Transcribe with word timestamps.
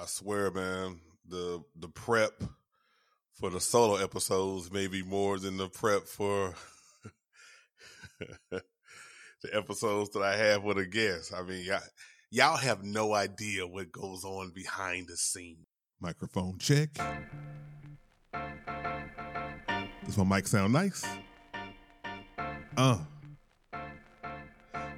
I 0.00 0.06
swear, 0.06 0.50
man, 0.50 0.98
the 1.28 1.62
the 1.78 1.88
prep 1.88 2.42
for 3.34 3.50
the 3.50 3.60
solo 3.60 3.96
episodes 3.96 4.72
may 4.72 4.86
be 4.86 5.02
more 5.02 5.38
than 5.38 5.58
the 5.58 5.68
prep 5.68 6.06
for 6.06 6.54
the 8.50 8.62
episodes 9.52 10.08
that 10.10 10.22
I 10.22 10.36
have 10.36 10.64
with 10.64 10.78
a 10.78 10.86
guest. 10.86 11.34
I 11.34 11.42
mean, 11.42 11.66
y'all, 12.30 12.56
have 12.56 12.82
no 12.82 13.12
idea 13.12 13.66
what 13.66 13.92
goes 13.92 14.24
on 14.24 14.52
behind 14.54 15.08
the 15.08 15.18
scene. 15.18 15.66
Microphone 16.00 16.56
check. 16.58 16.94
Does 20.06 20.16
my 20.16 20.24
mic 20.24 20.46
sound 20.46 20.72
nice? 20.72 21.04
Uh. 22.74 23.00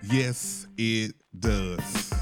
Yes, 0.04 0.68
it 0.76 1.14
does. 1.36 2.21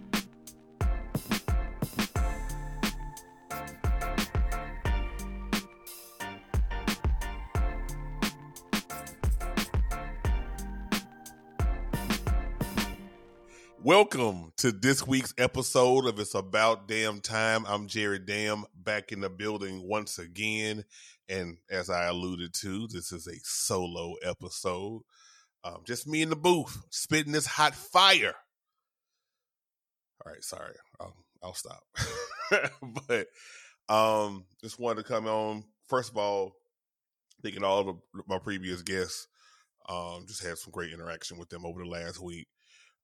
Welcome 13.83 14.53
to 14.57 14.71
this 14.71 15.07
week's 15.07 15.33
episode 15.39 16.05
of 16.05 16.19
It's 16.19 16.35
About 16.35 16.87
Damn 16.87 17.19
Time. 17.19 17.65
I'm 17.67 17.87
Jared 17.87 18.27
Dam 18.27 18.63
back 18.75 19.11
in 19.11 19.21
the 19.21 19.29
building 19.29 19.81
once 19.81 20.19
again. 20.19 20.85
And 21.27 21.57
as 21.67 21.89
I 21.89 22.05
alluded 22.05 22.53
to, 22.61 22.87
this 22.89 23.11
is 23.11 23.25
a 23.25 23.39
solo 23.41 24.13
episode. 24.23 25.01
Um, 25.63 25.79
just 25.83 26.07
me 26.07 26.21
in 26.21 26.29
the 26.29 26.35
booth 26.35 26.77
spitting 26.91 27.31
this 27.31 27.47
hot 27.47 27.73
fire. 27.73 28.35
All 30.23 30.31
right, 30.31 30.43
sorry. 30.43 30.75
I'll, 30.99 31.15
I'll 31.41 31.55
stop. 31.55 31.81
but 33.07 33.29
um, 33.89 34.45
just 34.61 34.79
wanted 34.79 35.01
to 35.01 35.11
come 35.11 35.25
on. 35.25 35.63
First 35.87 36.11
of 36.11 36.17
all, 36.17 36.53
thinking 37.41 37.63
all 37.63 37.89
of 37.89 37.95
my 38.27 38.37
previous 38.37 38.83
guests. 38.83 39.27
Um, 39.89 40.25
just 40.27 40.45
had 40.45 40.59
some 40.59 40.71
great 40.71 40.93
interaction 40.93 41.39
with 41.39 41.49
them 41.49 41.65
over 41.65 41.79
the 41.79 41.89
last 41.89 42.21
week 42.21 42.47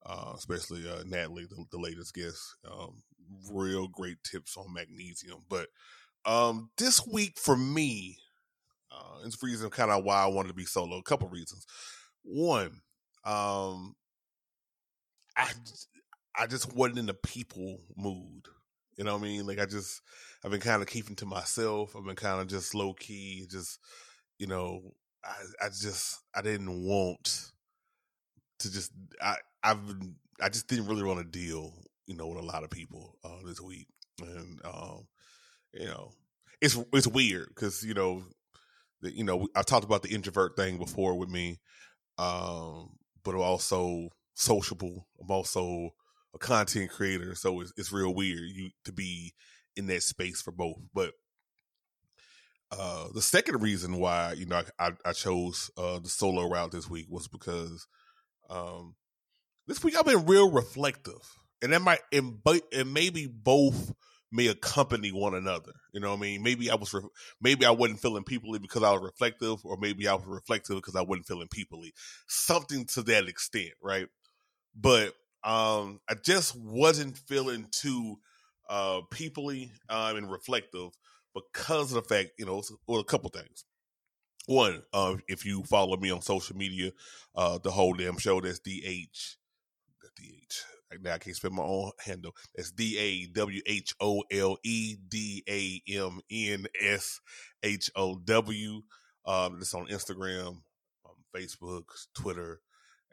uh, 0.04 0.32
especially 0.36 0.88
uh, 0.88 1.02
Natalie, 1.06 1.46
the, 1.48 1.64
the 1.70 1.78
latest 1.78 2.14
guest. 2.14 2.56
Um, 2.70 3.02
real 3.52 3.88
great 3.88 4.16
tips 4.24 4.56
on 4.56 4.72
magnesium. 4.72 5.44
But 5.48 5.68
um, 6.24 6.70
this 6.78 7.06
week 7.06 7.38
for 7.38 7.56
me, 7.56 8.18
uh, 8.90 9.18
it's 9.24 9.42
reason 9.42 9.70
kind 9.70 9.90
of 9.90 10.04
why 10.04 10.22
I 10.22 10.26
wanted 10.26 10.48
to 10.48 10.54
be 10.54 10.64
solo. 10.64 10.98
A 10.98 11.02
couple 11.02 11.28
reasons. 11.28 11.66
One, 12.22 12.80
um, 13.24 13.94
I 15.36 15.50
I 16.38 16.46
just 16.46 16.74
wasn't 16.74 16.98
in 16.98 17.06
the 17.06 17.14
people 17.14 17.80
mood. 17.96 18.46
You 18.96 19.04
know 19.04 19.14
what 19.14 19.22
I 19.22 19.26
mean? 19.26 19.46
Like 19.46 19.60
I 19.60 19.66
just 19.66 20.00
I've 20.44 20.50
been 20.50 20.60
kind 20.60 20.82
of 20.82 20.88
keeping 20.88 21.16
to 21.16 21.26
myself. 21.26 21.94
I've 21.96 22.04
been 22.04 22.16
kind 22.16 22.40
of 22.40 22.48
just 22.48 22.74
low 22.74 22.94
key, 22.94 23.46
just 23.50 23.78
you 24.38 24.46
know. 24.46 24.80
I 25.24 25.66
I 25.66 25.68
just 25.68 26.20
I 26.34 26.42
didn't 26.42 26.84
want 26.84 27.50
to 28.60 28.72
just 28.72 28.92
I 29.22 29.36
I've 29.62 29.78
I 30.40 30.48
just 30.48 30.68
didn't 30.68 30.86
really 30.86 31.02
want 31.02 31.18
to 31.20 31.38
deal, 31.38 31.72
you 32.06 32.16
know, 32.16 32.28
with 32.28 32.38
a 32.38 32.46
lot 32.46 32.64
of 32.64 32.70
people 32.70 33.16
uh, 33.24 33.46
this 33.46 33.60
week, 33.60 33.86
and 34.20 34.60
um, 34.64 35.06
you 35.72 35.86
know, 35.86 36.12
it's 36.60 36.78
it's 36.92 37.06
weird 37.06 37.48
because 37.48 37.82
you 37.82 37.94
know, 37.94 38.22
the, 39.00 39.16
you 39.16 39.24
know, 39.24 39.48
I 39.54 39.62
talked 39.62 39.84
about 39.84 40.02
the 40.02 40.14
introvert 40.14 40.56
thing 40.56 40.78
before 40.78 41.16
with 41.16 41.28
me, 41.28 41.60
um, 42.18 42.90
but 43.24 43.34
I'm 43.34 43.40
also 43.40 44.08
sociable. 44.34 45.06
I'm 45.20 45.30
also 45.30 45.90
a 46.34 46.38
content 46.38 46.90
creator, 46.90 47.34
so 47.34 47.60
it's 47.60 47.72
it's 47.76 47.92
real 47.92 48.14
weird 48.14 48.40
you 48.42 48.70
to 48.84 48.92
be 48.92 49.34
in 49.76 49.86
that 49.88 50.02
space 50.02 50.40
for 50.40 50.52
both, 50.52 50.78
but. 50.94 51.12
Uh, 52.70 53.06
the 53.14 53.22
second 53.22 53.62
reason 53.62 53.96
why 53.96 54.34
you 54.34 54.44
know 54.44 54.62
I, 54.78 54.90
I 55.02 55.12
chose 55.14 55.70
uh, 55.78 56.00
the 56.00 56.08
solo 56.10 56.46
route 56.50 56.70
this 56.70 56.86
week 56.90 57.06
was 57.08 57.26
because 57.26 57.86
um, 58.48 58.94
this 59.66 59.82
week 59.84 59.96
I've 59.96 60.06
been 60.06 60.26
real 60.26 60.50
reflective, 60.50 61.20
and 61.62 61.72
that 61.72 61.82
might 61.82 62.00
and, 62.12 62.40
and 62.72 62.92
maybe 62.92 63.26
both 63.26 63.92
may 64.30 64.48
accompany 64.48 65.10
one 65.10 65.34
another. 65.34 65.72
You 65.92 66.00
know 66.00 66.10
what 66.10 66.18
I 66.18 66.22
mean? 66.22 66.42
Maybe 66.42 66.70
I 66.70 66.74
was 66.74 66.92
re- 66.92 67.02
maybe 67.40 67.64
I 67.64 67.70
wasn't 67.70 68.00
feeling 68.00 68.24
peoply 68.24 68.60
because 68.60 68.82
I 68.82 68.92
was 68.92 69.02
reflective, 69.02 69.64
or 69.64 69.76
maybe 69.78 70.08
I 70.08 70.14
was 70.14 70.26
reflective 70.26 70.76
because 70.76 70.96
I 70.96 71.02
wasn't 71.02 71.26
feeling 71.26 71.48
peoply. 71.48 71.90
Something 72.28 72.84
to 72.94 73.02
that 73.04 73.28
extent, 73.28 73.72
right? 73.82 74.08
But 74.74 75.14
um, 75.44 76.00
I 76.08 76.14
just 76.24 76.56
wasn't 76.56 77.18
feeling 77.18 77.68
too 77.72 78.16
uh 78.68 79.00
peoply 79.12 79.70
um, 79.88 80.16
and 80.16 80.30
reflective 80.30 80.90
because 81.34 81.92
of 81.94 82.02
the 82.02 82.14
fact, 82.14 82.32
you 82.38 82.46
know, 82.46 82.62
well, 82.86 83.00
a 83.00 83.04
couple 83.04 83.30
things. 83.30 83.64
One, 84.48 84.82
uh, 84.94 85.16
if 85.28 85.44
you 85.44 85.62
follow 85.64 85.98
me 85.98 86.10
on 86.10 86.22
social 86.22 86.56
media, 86.56 86.92
uh, 87.34 87.58
the 87.58 87.70
whole 87.70 87.92
damn 87.92 88.16
show, 88.16 88.40
that's 88.40 88.60
DH 88.60 89.36
DH. 90.16 90.54
Now 91.02 91.12
I 91.12 91.18
can't 91.18 91.36
spell 91.36 91.50
my 91.50 91.62
own 91.62 91.90
handle. 92.02 92.34
That's 92.56 92.70
D 92.70 92.98
A 92.98 93.26
W 93.34 93.60
H 93.66 93.94
O 94.00 94.22
L 94.32 94.56
E 94.64 94.96
D 95.06 95.44
A 95.46 95.82
M 95.92 96.20
N 96.30 96.66
S 96.80 97.20
H 97.62 97.90
O 97.94 98.16
W. 98.16 98.80
Um, 99.26 99.58
it's 99.60 99.74
on 99.74 99.88
Instagram, 99.88 100.62
um, 101.04 101.16
Facebook, 101.36 101.84
Twitter. 102.14 102.60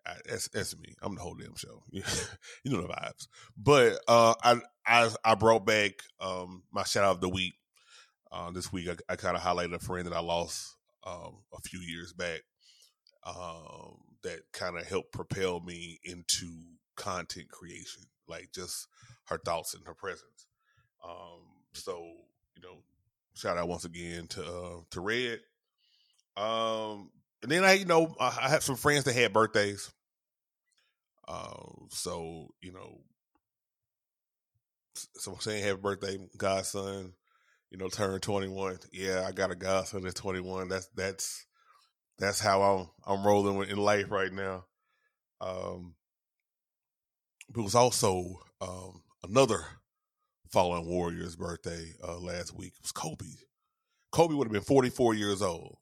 I, 0.07 0.13
that's, 0.29 0.47
that's 0.47 0.77
me. 0.77 0.95
I'm 1.01 1.15
the 1.15 1.21
whole 1.21 1.35
damn 1.35 1.55
show. 1.55 1.83
you 1.91 2.01
know 2.63 2.81
the 2.81 2.87
vibes. 2.87 3.27
But 3.57 3.99
uh, 4.07 4.35
I 4.41 4.61
I 4.87 5.09
I 5.25 5.35
brought 5.35 5.65
back 5.65 5.95
um, 6.21 6.63
my 6.71 6.83
shout 6.83 7.03
out 7.03 7.15
of 7.15 7.21
the 7.21 7.27
week. 7.27 7.55
Uh, 8.31 8.51
this 8.51 8.71
week 8.71 8.87
I, 8.87 9.13
I 9.13 9.15
kind 9.17 9.35
of 9.35 9.43
highlighted 9.43 9.73
a 9.73 9.79
friend 9.79 10.07
that 10.07 10.15
I 10.15 10.21
lost 10.21 10.75
um, 11.05 11.43
a 11.53 11.61
few 11.61 11.79
years 11.79 12.13
back. 12.13 12.41
Um, 13.25 13.97
that 14.23 14.39
kind 14.53 14.77
of 14.77 14.87
helped 14.87 15.11
propel 15.13 15.59
me 15.59 15.99
into 16.03 16.47
content 16.95 17.49
creation, 17.49 18.03
like 18.27 18.49
just 18.53 18.87
her 19.25 19.37
thoughts 19.37 19.73
and 19.73 19.85
her 19.85 19.93
presence. 19.93 20.47
Um, 21.03 21.41
so 21.73 22.03
you 22.55 22.61
know, 22.61 22.83
shout 23.35 23.57
out 23.57 23.67
once 23.67 23.85
again 23.85 24.27
to 24.29 24.43
uh, 24.43 24.79
to 24.91 25.01
Red. 25.01 25.39
Um, 26.37 27.11
and 27.43 27.51
then 27.51 27.63
I, 27.63 27.73
you 27.73 27.85
know, 27.85 28.15
I, 28.19 28.37
I 28.41 28.59
some 28.59 28.75
friends 28.75 29.03
that 29.05 29.15
had 29.15 29.33
birthdays. 29.33 29.91
Uh, 31.27 31.63
so 31.89 32.49
you 32.61 32.71
know, 32.71 33.01
so 34.93 35.33
I'm 35.33 35.39
saying 35.39 35.63
happy 35.63 35.81
birthday, 35.81 36.17
godson. 36.37 37.13
You 37.71 37.77
know, 37.77 37.89
turn 37.89 38.19
21. 38.19 38.79
Yeah, 38.93 39.25
I 39.27 39.31
got 39.31 39.51
a 39.51 39.55
godson 39.55 40.03
that's 40.03 40.19
21. 40.19 40.69
That's 40.69 40.87
that's 40.95 41.45
that's 42.17 42.39
how 42.39 42.61
I'm 42.61 42.89
I'm 43.05 43.25
rolling 43.25 43.69
in 43.69 43.77
life 43.77 44.11
right 44.11 44.31
now. 44.31 44.65
Um, 45.41 45.95
it 47.49 47.59
was 47.59 47.75
also 47.75 48.39
um, 48.61 49.03
another 49.23 49.65
fallen 50.51 50.85
warrior's 50.85 51.35
birthday 51.35 51.93
uh, 52.05 52.19
last 52.19 52.55
week. 52.55 52.73
It 52.75 52.81
was 52.81 52.91
Kobe. 52.91 53.25
Kobe 54.11 54.33
would 54.33 54.47
have 54.47 54.53
been 54.53 54.61
44 54.61 55.13
years 55.13 55.41
old. 55.41 55.77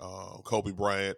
Uh, 0.00 0.38
Kobe 0.44 0.72
Bryant. 0.72 1.16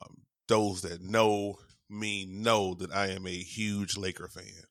Um, 0.00 0.18
those 0.48 0.82
that 0.82 1.02
know 1.02 1.56
me 1.90 2.26
know 2.28 2.74
that 2.74 2.92
I 2.92 3.08
am 3.08 3.26
a 3.26 3.36
huge 3.36 3.96
Laker 3.96 4.28
fan. 4.28 4.64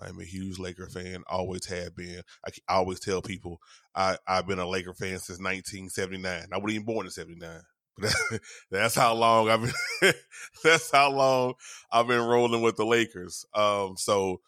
I 0.00 0.08
am 0.08 0.20
a 0.20 0.24
huge 0.24 0.58
Laker 0.58 0.88
fan. 0.88 1.22
Always 1.28 1.66
have 1.66 1.94
been. 1.96 2.22
I, 2.46 2.50
always 2.76 3.00
tell 3.00 3.22
people 3.22 3.60
I, 3.94 4.18
I've 4.26 4.46
been 4.46 4.58
a 4.58 4.68
Laker 4.68 4.94
fan 4.94 5.18
since 5.18 5.40
1979. 5.40 6.48
I 6.52 6.56
wasn't 6.56 6.72
even 6.72 6.86
born 6.86 7.06
in 7.06 7.10
79. 7.10 7.60
that's 8.70 8.94
how 8.94 9.14
long 9.14 9.48
I've 9.48 9.62
been. 9.62 10.12
that's 10.64 10.90
how 10.90 11.10
long 11.10 11.54
I've 11.90 12.06
been 12.06 12.20
rolling 12.20 12.60
with 12.60 12.76
the 12.76 12.84
Lakers. 12.84 13.44
Um, 13.54 13.94
so, 13.96 14.40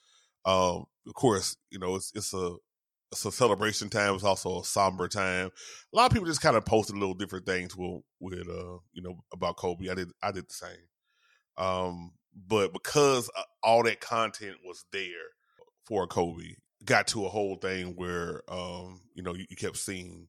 um, 0.44 0.84
of 1.06 1.14
course, 1.14 1.56
you 1.70 1.78
know 1.78 1.96
it's 1.96 2.12
it's 2.14 2.34
a 2.34 2.56
it's 3.10 3.24
a 3.24 3.32
celebration 3.32 3.88
time. 3.88 4.14
It's 4.14 4.24
also 4.24 4.60
a 4.60 4.64
somber 4.64 5.08
time. 5.08 5.50
A 5.92 5.96
lot 5.96 6.06
of 6.06 6.12
people 6.12 6.26
just 6.26 6.42
kind 6.42 6.56
of 6.56 6.66
posted 6.66 6.96
little 6.96 7.14
different 7.14 7.46
things 7.46 7.74
with 7.74 8.02
with 8.20 8.48
uh 8.48 8.78
you 8.92 9.02
know 9.02 9.16
about 9.32 9.56
Kobe. 9.56 9.88
I 9.88 9.94
did 9.94 10.10
I 10.22 10.30
did 10.30 10.48
the 10.48 10.54
same. 10.54 10.86
Um, 11.56 12.12
but 12.46 12.72
because 12.72 13.30
uh, 13.36 13.42
all 13.62 13.82
that 13.84 14.00
content 14.00 14.56
was 14.64 14.84
there 14.92 15.08
for 15.88 16.06
Kobe, 16.06 16.54
got 16.84 17.08
to 17.08 17.24
a 17.24 17.30
whole 17.30 17.56
thing 17.56 17.96
where 17.96 18.42
um 18.48 19.00
you 19.14 19.22
know 19.22 19.34
you, 19.34 19.46
you 19.48 19.56
kept 19.56 19.78
seeing 19.78 20.28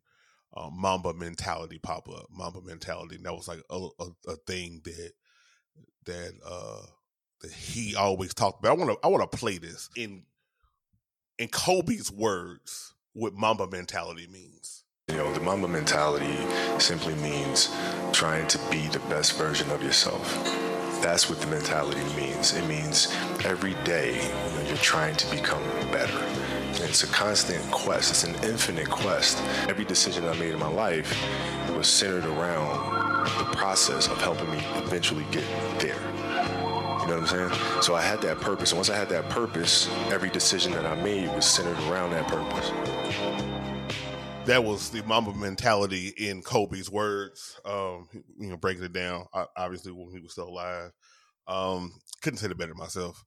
um, 0.56 0.74
Mamba 0.80 1.14
mentality 1.14 1.80
pop 1.80 2.08
up. 2.10 2.28
Mamba 2.32 2.62
mentality. 2.62 3.16
And 3.16 3.26
that 3.26 3.34
was 3.34 3.48
like 3.48 3.62
a, 3.70 3.88
a, 4.00 4.32
a 4.32 4.36
thing 4.48 4.82
that 4.86 5.12
that 6.06 6.34
uh, 6.46 6.82
that 7.42 7.52
he 7.52 7.96
always 7.96 8.34
talked 8.34 8.60
about. 8.60 8.72
I 8.72 8.82
want 8.82 8.92
to 8.92 9.06
I 9.06 9.10
want 9.10 9.30
to 9.30 9.38
play 9.38 9.58
this 9.58 9.90
in 9.96 10.24
in 11.38 11.50
Kobe's 11.50 12.12
words 12.12 12.94
what 13.14 13.34
Mamba 13.34 13.68
mentality 13.68 14.28
means. 14.28 14.84
You 15.08 15.18
know, 15.18 15.34
the 15.34 15.40
Mamba 15.40 15.68
mentality 15.68 16.38
simply 16.80 17.16
means 17.16 17.76
trying 18.12 18.48
to 18.48 18.60
be 18.70 18.88
the 18.88 19.00
best 19.10 19.38
version 19.38 19.70
of 19.72 19.84
yourself. 19.84 20.69
That's 21.02 21.30
what 21.30 21.40
the 21.40 21.48
mentality 21.48 22.04
means. 22.16 22.54
It 22.54 22.68
means 22.68 23.16
every 23.46 23.74
day 23.86 24.16
you 24.16 24.62
know, 24.62 24.68
you're 24.68 24.78
trying 24.78 25.16
to 25.16 25.32
become 25.32 25.64
better. 25.92 26.26
It's 26.84 27.04
a 27.04 27.08
constant 27.08 27.64
quest. 27.72 28.12
It's 28.12 28.24
an 28.24 28.36
infinite 28.44 28.90
quest. 28.90 29.42
Every 29.70 29.86
decision 29.86 30.26
I 30.26 30.34
made 30.38 30.54
in 30.54 30.60
my 30.60 30.68
life 30.68 31.18
was 31.76 31.88
centered 31.88 32.26
around 32.26 33.26
the 33.38 33.56
process 33.56 34.08
of 34.08 34.18
helping 34.22 34.52
me 34.52 34.60
eventually 34.76 35.26
get 35.32 35.46
there. 35.80 35.96
You 37.02 37.08
know 37.08 37.22
what 37.22 37.34
I'm 37.34 37.50
saying? 37.50 37.82
So 37.82 37.96
I 37.96 38.02
had 38.02 38.22
that 38.22 38.40
purpose. 38.42 38.72
And 38.72 38.78
once 38.78 38.90
I 38.90 38.96
had 38.96 39.10
that 39.10 39.30
purpose, 39.30 39.90
every 40.12 40.30
decision 40.30 40.74
that 40.74 40.86
I 40.86 40.96
made 41.02 41.28
was 41.34 41.46
centered 41.46 41.80
around 41.90 42.12
that 42.12 42.28
purpose. 42.28 42.72
That 44.50 44.64
was 44.64 44.90
the 44.90 45.04
Mamba 45.04 45.32
mentality 45.36 46.08
in 46.18 46.42
Kobe's 46.42 46.90
words. 46.90 47.62
Um, 47.66 48.10
you 48.40 48.50
know, 48.50 48.58
breaking 48.58 48.84
it 48.84 48.94
down. 48.94 49.28
Obviously, 49.56 49.92
when 49.92 50.12
he 50.12 50.20
was 50.20 50.32
still 50.32 50.50
alive, 50.50 50.90
um, 51.46 51.94
couldn't 52.24 52.38
say 52.38 52.48
it 52.48 52.58
better 52.58 52.74
myself. 52.74 53.24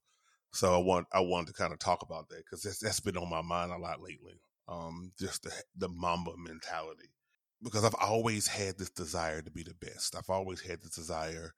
So 0.53 0.75
I 0.75 0.79
want 0.79 1.07
I 1.13 1.21
wanted 1.21 1.47
to 1.47 1.53
kind 1.53 1.73
of 1.73 1.79
talk 1.79 2.03
about 2.03 2.29
that 2.31 2.39
because 2.39 2.63
that's, 2.65 2.81
that's 2.81 2.99
been 2.99 3.17
on 3.17 3.31
my 3.31 3.41
mind 3.41 3.71
a 3.71 3.79
lot 3.79 4.03
lately. 4.03 4.41
Um, 4.67 5.13
just 5.17 5.45
the 5.45 5.53
the 5.77 5.89
Mamba 5.89 6.33
mentality 6.37 7.11
because 7.63 7.85
I've 7.85 7.95
always 8.01 8.49
had 8.49 8.77
this 8.77 8.91
desire 8.91 9.43
to 9.43 9.51
be 9.53 9.63
the 9.63 9.77
best. 9.81 10.17
I've 10.17 10.29
always 10.29 10.61
had 10.61 10.83
this 10.83 10.97
desire 10.97 11.53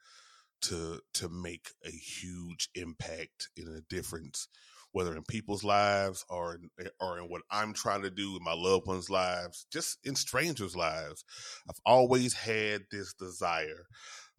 to 0.64 1.00
to 1.14 1.28
make 1.30 1.70
a 1.86 1.90
huge 1.90 2.68
impact 2.74 3.48
in 3.56 3.68
a 3.68 3.80
difference 3.88 4.46
whether 4.94 5.16
in 5.16 5.24
people's 5.24 5.64
lives 5.64 6.24
or 6.30 6.54
in, 6.54 6.70
eh, 6.86 6.88
or 7.00 7.18
in 7.18 7.24
what 7.24 7.42
I'm 7.50 7.74
trying 7.74 8.02
to 8.02 8.10
do 8.10 8.36
in 8.36 8.44
my 8.44 8.54
loved 8.54 8.86
ones' 8.86 9.10
lives, 9.10 9.66
just 9.72 9.98
in 10.04 10.14
strangers' 10.14 10.76
lives. 10.76 11.24
I've 11.68 11.80
always 11.84 12.32
had 12.32 12.82
this 12.92 13.12
desire 13.12 13.86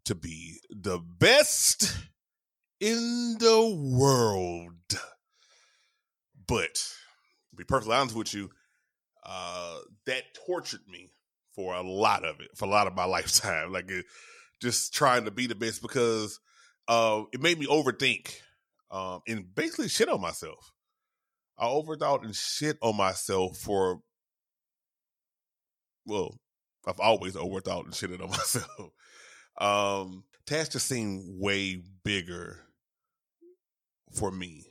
to 0.05 0.15
be 0.15 0.61
the 0.69 0.97
best 0.97 1.93
in 2.79 3.35
the 3.37 3.97
world. 3.97 4.71
But 6.47 6.75
to 6.75 7.55
be 7.57 7.65
perfectly 7.65 7.95
honest 7.95 8.15
with 8.15 8.33
you, 8.33 8.49
uh, 9.25 9.79
that 10.05 10.23
tortured 10.45 10.87
me 10.89 11.11
for 11.53 11.75
a 11.75 11.81
lot 11.81 12.23
of 12.23 12.39
it, 12.39 12.51
for 12.55 12.63
a 12.63 12.71
lot 12.71 12.87
of 12.87 12.95
my 12.95 13.05
lifetime. 13.05 13.73
Like 13.73 13.91
it, 13.91 14.05
just 14.61 14.93
trying 14.93 15.25
to 15.25 15.31
be 15.31 15.47
the 15.47 15.55
best 15.55 15.81
because 15.81 16.39
uh, 16.87 17.23
it 17.33 17.41
made 17.41 17.59
me 17.59 17.67
overthink 17.67 18.35
um, 18.95 19.19
and 19.27 19.53
basically 19.53 19.89
shit 19.89 20.07
on 20.07 20.21
myself. 20.21 20.71
I 21.57 21.65
overthought 21.65 22.23
and 22.23 22.33
shit 22.33 22.77
on 22.81 22.95
myself 22.95 23.57
for, 23.57 23.99
well, 26.05 26.39
I've 26.87 26.99
always 26.99 27.35
overthought 27.35 27.83
and 27.83 27.93
shitted 27.93 28.23
on 28.23 28.29
myself. 28.29 28.91
um, 29.57 30.23
tasks 30.45 30.73
just 30.73 30.87
seemed 30.87 31.23
way 31.27 31.81
bigger 32.05 32.61
for 34.13 34.31
me. 34.31 34.65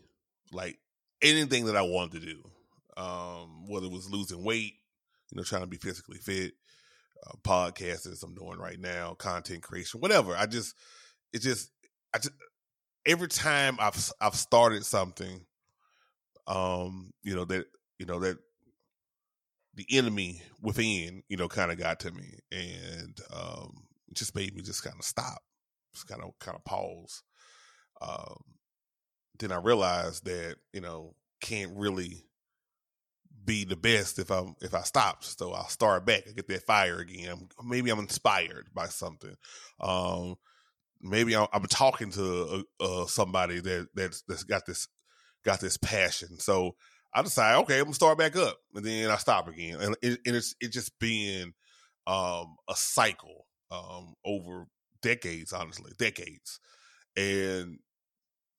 Like 0.53 0.79
anything 1.21 1.67
that 1.67 1.77
I 1.77 1.83
wanted 1.83 2.23
to 2.23 2.27
do, 2.27 2.43
um, 2.97 3.67
whether 3.69 3.87
it 3.87 3.93
was 3.93 4.11
losing 4.11 4.43
weight, 4.43 4.73
you 5.31 5.37
know, 5.37 5.43
trying 5.43 5.63
to 5.63 5.69
be 5.69 5.77
physically 5.77 6.19
fit, 6.19 6.55
uh, 7.27 7.37
podcast 7.43 8.11
as 8.11 8.23
I'm 8.23 8.35
doing 8.35 8.59
right 8.59 8.81
now, 8.81 9.15
content 9.15 9.63
creation, 9.63 10.01
whatever. 10.01 10.35
I 10.35 10.47
just, 10.47 10.75
it 11.35 11.41
just, 11.41 11.71
I 12.15 12.19
just, 12.19 12.33
every 13.07 13.29
time 13.29 13.77
I've 13.81 14.13
I've 14.21 14.35
started 14.35 14.85
something, 14.85 15.45
um, 16.47 17.13
you 17.23 17.35
know 17.35 17.45
that 17.47 17.67
you 17.99 18.07
know 18.07 18.21
that 18.21 18.39
the 19.75 19.87
enemy 19.91 20.41
within, 20.63 21.23
you 21.29 21.37
know, 21.37 21.49
kind 21.49 21.73
of 21.73 21.79
got 21.79 22.01
to 22.01 22.13
me, 22.13 22.39
and 22.53 23.19
um, 23.35 23.85
just 24.13 24.35
made 24.35 24.55
me 24.55 24.63
just 24.63 24.85
kind 24.85 24.97
of 24.99 25.05
stop, 25.05 25.43
just 25.93 26.07
kind 26.07 26.23
of 26.23 26.33
kind 26.39 26.57
of 26.57 26.65
pause. 26.65 27.23
Um, 28.01 28.43
then 29.39 29.53
I 29.53 29.57
realized 29.57 30.25
that 30.27 30.57
you 30.73 30.81
know 30.81 31.15
can't 31.41 31.73
really 31.77 32.25
be 33.45 33.65
the 33.65 33.77
best 33.77 34.19
if 34.19 34.31
I'm 34.31 34.55
if 34.63 34.75
I 34.75 34.83
stop. 34.83 35.25
So 35.25 35.53
I'll 35.53 35.69
start 35.69 36.07
back. 36.07 36.25
I 36.29 36.33
get 36.33 36.49
that 36.49 36.67
fire 36.67 36.99
again. 36.99 37.49
Maybe 37.65 37.91
I'm 37.91 37.99
inspired 37.99 38.69
by 38.75 38.87
something. 38.87 39.35
Um, 39.81 40.37
maybe 41.05 41.37
I'm, 41.37 41.47
I'm 41.53 41.65
talking 41.65 42.11
to 42.13 42.65
uh, 42.81 43.07
somebody 43.07 43.61
that 43.61 43.89
that's, 43.95 44.23
that's 44.29 44.45
got 44.45 44.67
this 44.67 44.89
got 45.45 45.61
this 45.61 45.77
passion. 45.77 46.39
So 46.39 46.77
I 47.15 47.23
decide, 47.23 47.57
okay, 47.59 47.79
I'm 47.79 47.85
gonna 47.85 47.95
start 47.95 48.19
back 48.19 48.37
up, 48.37 48.59
and 48.75 48.85
then 48.85 49.11
I 49.11 49.17
stop 49.17 49.49
again, 49.49 49.81
and, 49.81 49.97
it, 50.03 50.21
and 50.27 50.37
it's 50.37 50.55
it's 50.61 50.75
just 50.75 50.99
being 50.99 51.53
um, 52.07 52.57
a 52.69 52.75
cycle 52.75 53.47
um, 53.71 54.15
over 54.25 54.67
decades, 55.03 55.53
honestly, 55.53 55.93
decades, 55.99 56.61
and 57.17 57.79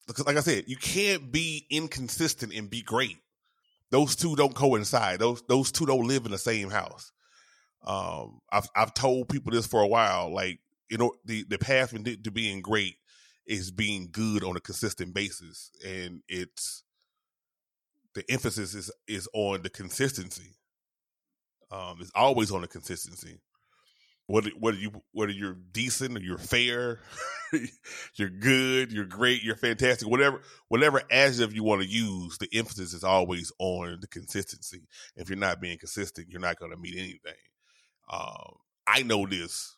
because 0.08 0.26
like 0.26 0.38
I 0.38 0.42
said, 0.42 0.66
you 0.68 0.78
can't 0.78 1.32
be 1.32 1.66
inconsistent 1.70 2.54
and 2.54 2.70
be 2.70 2.82
great 2.82 3.18
those 3.92 4.16
two 4.16 4.36
don't 4.36 4.56
coincide. 4.56 5.20
Those 5.20 5.42
those 5.48 5.72
two 5.72 5.86
don't 5.86 6.08
live 6.08 6.26
in 6.26 6.32
the 6.32 6.38
same 6.38 6.70
house. 6.70 7.12
Um, 7.86 8.40
I've 8.52 8.68
I've 8.76 8.94
told 8.94 9.30
people 9.30 9.52
this 9.52 9.68
for 9.68 9.82
a 9.82 9.88
while. 9.88 10.34
Like 10.34 10.60
you 10.90 10.98
know, 10.98 11.14
the 11.26 11.44
the 11.48 11.58
path 11.58 11.92
to 11.92 12.32
being 12.32 12.62
great 12.62 12.96
is 13.46 13.72
being 13.72 14.10
good 14.12 14.44
on 14.44 14.56
a 14.56 14.62
consistent 14.62 15.14
basis, 15.14 15.72
and 15.86 16.22
it's 16.28 16.84
the 18.14 18.24
emphasis 18.30 18.74
is 18.74 18.92
is 19.08 19.28
on 19.34 19.62
the 19.62 19.70
consistency. 19.70 20.56
Um, 21.72 21.98
it's 22.00 22.12
always 22.16 22.52
on 22.52 22.62
the 22.62 22.68
consistency 22.68 23.40
whether 24.28 24.50
whether 24.60 24.78
you 24.78 24.92
whether 25.12 25.32
you're 25.32 25.58
decent 25.72 26.18
or 26.18 26.22
you're 26.22 26.38
fair, 26.38 27.00
you're 28.16 28.30
good, 28.30 28.92
you're 28.92 29.06
great, 29.06 29.44
you're 29.44 29.56
fantastic, 29.56 30.08
whatever 30.08 30.42
whatever 30.68 31.02
adjective 31.12 31.54
you 31.54 31.64
want 31.64 31.82
to 31.82 31.88
use, 31.88 32.38
the 32.40 32.50
emphasis 32.54 32.94
is 32.94 33.04
always 33.04 33.52
on 33.60 34.00
the 34.02 34.08
consistency. 34.08 34.88
If 35.16 35.30
you're 35.30 35.38
not 35.38 35.62
being 35.62 35.78
consistent, 35.78 36.30
you're 36.30 36.42
not 36.42 36.58
going 36.58 36.72
to 36.72 36.78
meet 36.78 36.96
anything. 36.98 37.34
Um, 38.12 38.56
I 38.88 39.04
know 39.04 39.28
this 39.28 39.76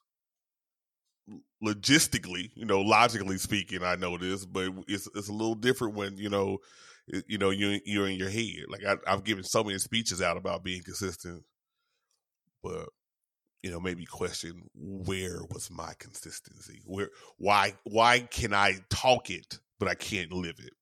logistically, 1.64 2.52
you 2.56 2.66
know, 2.66 2.82
logically 2.82 3.38
speaking, 3.38 3.84
I 3.84 3.96
know 3.96 4.18
this, 4.18 4.46
but 4.46 4.72
it's 4.88 5.08
it's 5.16 5.30
a 5.30 5.34
little 5.34 5.56
different 5.56 5.96
when 5.96 6.18
you 6.18 6.30
know, 6.30 6.60
you 7.28 7.38
know, 7.38 7.50
you 7.50 7.80
you're 7.86 8.08
in 8.08 8.18
your 8.18 8.30
head. 8.30 8.66
Like 8.70 8.84
I, 8.86 8.96
I've 9.12 9.24
given 9.24 9.44
so 9.44 9.64
many 9.64 9.78
speeches 9.80 10.22
out 10.22 10.38
about 10.38 10.64
being 10.64 10.84
consistent, 10.84 11.44
but 12.64 12.90
you 13.64 13.72
know, 13.72 13.80
maybe 13.80 14.06
question 14.06 14.70
where 14.76 15.40
was 15.52 15.70
my 15.72 15.94
consistency? 16.00 16.82
Where 16.86 17.10
why 17.38 17.74
why 17.84 18.20
can 18.20 18.54
I 18.54 18.76
talk 18.90 19.30
it 19.30 19.60
but 19.80 19.90
I 19.90 19.96
can't 19.96 20.32
live 20.32 20.60
it? 20.60 20.74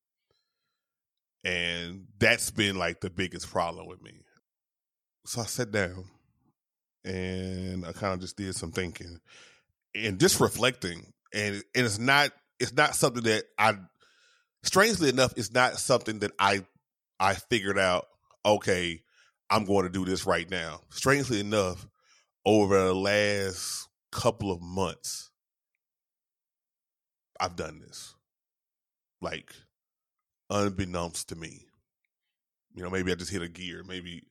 And 1.44 2.06
that's 2.20 2.52
been 2.52 2.76
like 2.76 3.02
the 3.02 3.10
biggest 3.10 3.50
problem 3.50 3.88
with 3.88 4.02
me. 4.02 4.22
So 5.26 5.42
I 5.42 5.46
sat 5.46 5.72
down 5.72 6.06
and 7.04 7.86
I 7.86 7.92
kind 7.92 8.14
of 8.14 8.20
just 8.20 8.38
did 8.38 8.56
some 8.56 8.72
thinking 8.72 9.20
and 9.96 10.20
just 10.20 10.40
reflecting. 10.40 11.14
And 11.34 11.56
and 11.74 11.86
it's 11.86 12.00
not 12.00 12.32
it's 12.60 12.74
not 12.74 12.96
something 12.96 13.24
that 13.24 13.46
I 13.58 13.78
strangely 14.64 15.10
enough, 15.10 15.34
it's 15.38 15.54
not 15.54 15.78
something 15.78 16.20
that 16.20 16.32
I 16.38 16.66
I 17.20 17.36
figured 17.36 17.80
out, 17.80 18.08
okay, 18.46 19.02
I'm 19.50 19.66
going 19.66 19.84
to 19.84 19.92
do 19.92 20.06
this 20.06 20.26
right 20.26 20.50
now. 20.50 20.82
Strangely 20.90 21.40
enough, 21.40 21.88
over 22.46 22.86
the 22.86 22.96
last 22.96 23.88
couple 24.12 24.52
of 24.52 24.62
months, 24.62 25.30
I've 27.40 27.56
done 27.56 27.80
this. 27.80 28.16
Like, 29.22 29.54
unbeknownst 30.50 31.30
to 31.30 31.36
me. 31.36 31.66
You 32.76 32.84
know, 32.84 32.90
maybe 32.90 33.12
I 33.12 33.16
just 33.16 33.32
hit 33.32 33.42
a 33.42 33.48
gear. 33.48 33.84
Maybe 33.88 34.24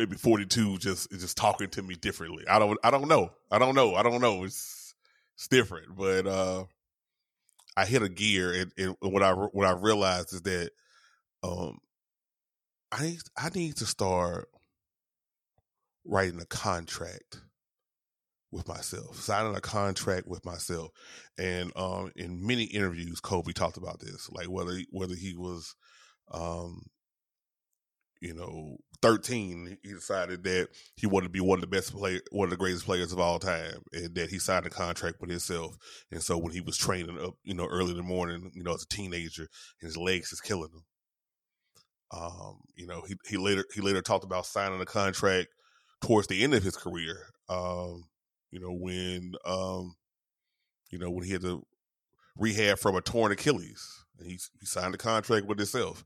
maybe 0.00 0.16
42 0.16 0.78
just 0.78 1.12
is 1.12 1.20
just 1.20 1.36
talking 1.36 1.68
to 1.70 1.82
me 1.82 1.94
differently. 1.94 2.44
I 2.48 2.58
don't 2.58 2.78
I 2.82 2.90
don't 2.90 3.08
know. 3.08 3.30
I 3.50 3.58
don't 3.58 3.74
know. 3.74 3.94
I 3.94 4.02
don't 4.02 4.20
know. 4.22 4.44
It's 4.44 4.94
it's 5.36 5.48
different. 5.48 5.94
But 5.96 6.26
uh 6.26 6.64
I 7.76 7.84
hit 7.84 8.02
a 8.02 8.08
gear 8.08 8.52
and, 8.52 8.72
and 8.78 8.96
what 9.12 9.22
I 9.22 9.32
what 9.32 9.66
I 9.66 9.72
realized 9.72 10.32
is 10.32 10.42
that 10.42 10.70
um 11.42 11.78
I 12.90 13.02
need 13.02 13.20
I 13.36 13.50
need 13.50 13.76
to 13.76 13.86
start 13.86 14.48
writing 16.04 16.40
a 16.40 16.46
contract 16.46 17.40
with 18.50 18.66
myself, 18.66 19.16
signing 19.16 19.54
a 19.54 19.60
contract 19.60 20.26
with 20.26 20.44
myself. 20.44 20.90
And 21.38 21.72
um, 21.76 22.10
in 22.16 22.44
many 22.44 22.64
interviews, 22.64 23.20
Kobe 23.20 23.52
talked 23.52 23.76
about 23.76 24.00
this, 24.00 24.28
like 24.30 24.50
whether 24.50 24.78
whether 24.90 25.14
he 25.14 25.36
was, 25.36 25.76
um, 26.32 26.86
you 28.20 28.34
know, 28.34 28.76
13, 29.00 29.78
he 29.82 29.92
decided 29.92 30.44
that 30.44 30.68
he 30.96 31.06
wanted 31.06 31.26
to 31.26 31.32
be 31.32 31.40
one 31.40 31.56
of 31.56 31.62
the 31.62 31.66
best 31.66 31.92
player, 31.92 32.20
one 32.30 32.46
of 32.46 32.50
the 32.50 32.56
greatest 32.56 32.84
players 32.84 33.12
of 33.12 33.18
all 33.18 33.38
time, 33.38 33.82
and 33.92 34.14
that 34.14 34.28
he 34.28 34.38
signed 34.38 34.66
a 34.66 34.70
contract 34.70 35.16
with 35.20 35.30
himself. 35.30 35.76
And 36.10 36.22
so 36.22 36.36
when 36.36 36.52
he 36.52 36.60
was 36.60 36.76
training 36.76 37.18
up, 37.18 37.34
you 37.44 37.54
know, 37.54 37.66
early 37.66 37.92
in 37.92 37.96
the 37.96 38.02
morning, 38.02 38.50
you 38.54 38.62
know, 38.62 38.74
as 38.74 38.82
a 38.82 38.94
teenager, 38.94 39.48
his 39.80 39.96
legs 39.96 40.32
is 40.32 40.40
killing 40.40 40.70
him. 40.70 40.84
Um, 42.12 42.60
you 42.76 42.86
know, 42.86 43.02
he 43.06 43.14
he 43.28 43.36
later 43.36 43.64
he 43.72 43.80
later 43.80 44.02
talked 44.02 44.24
about 44.24 44.44
signing 44.44 44.80
a 44.80 44.86
contract 44.86 45.48
towards 46.02 46.26
the 46.26 46.42
end 46.42 46.54
of 46.54 46.62
his 46.62 46.76
career. 46.76 47.16
Um, 47.48 48.04
you 48.50 48.60
know, 48.60 48.72
when 48.72 49.32
um, 49.46 49.94
you 50.90 50.98
know, 50.98 51.10
when 51.10 51.24
he 51.24 51.32
had 51.32 51.42
to 51.42 51.62
rehab 52.36 52.78
from 52.78 52.96
a 52.96 53.00
torn 53.00 53.32
Achilles, 53.32 54.04
and 54.18 54.26
he 54.26 54.38
he 54.58 54.66
signed 54.66 54.94
a 54.94 54.98
contract 54.98 55.46
with 55.46 55.58
himself, 55.58 56.04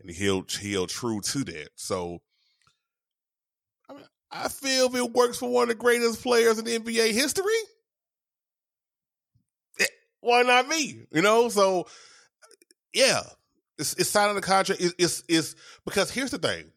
and 0.00 0.10
he 0.10 0.24
held 0.24 0.50
he 0.50 0.72
held 0.72 0.88
true 0.88 1.20
to 1.20 1.44
that. 1.44 1.68
So, 1.76 2.20
I 3.88 3.94
mean, 3.94 4.04
I 4.30 4.48
feel 4.48 4.86
if 4.86 4.94
it 4.94 5.12
works 5.12 5.38
for 5.38 5.50
one 5.50 5.64
of 5.64 5.68
the 5.68 5.74
greatest 5.74 6.22
players 6.22 6.58
in 6.58 6.64
NBA 6.64 7.12
history, 7.12 7.44
eh, 9.80 9.86
why 10.20 10.42
not 10.42 10.68
me? 10.68 11.02
You 11.12 11.22
know, 11.22 11.48
so 11.48 11.86
yeah, 12.92 13.20
it's, 13.78 13.94
it's 13.94 14.10
signing 14.10 14.34
the 14.34 14.42
contract. 14.42 14.80
It's, 14.80 14.94
it's, 14.98 15.24
it's 15.28 15.54
because 15.84 16.10
here's 16.10 16.30
the 16.30 16.38
thing: 16.38 16.70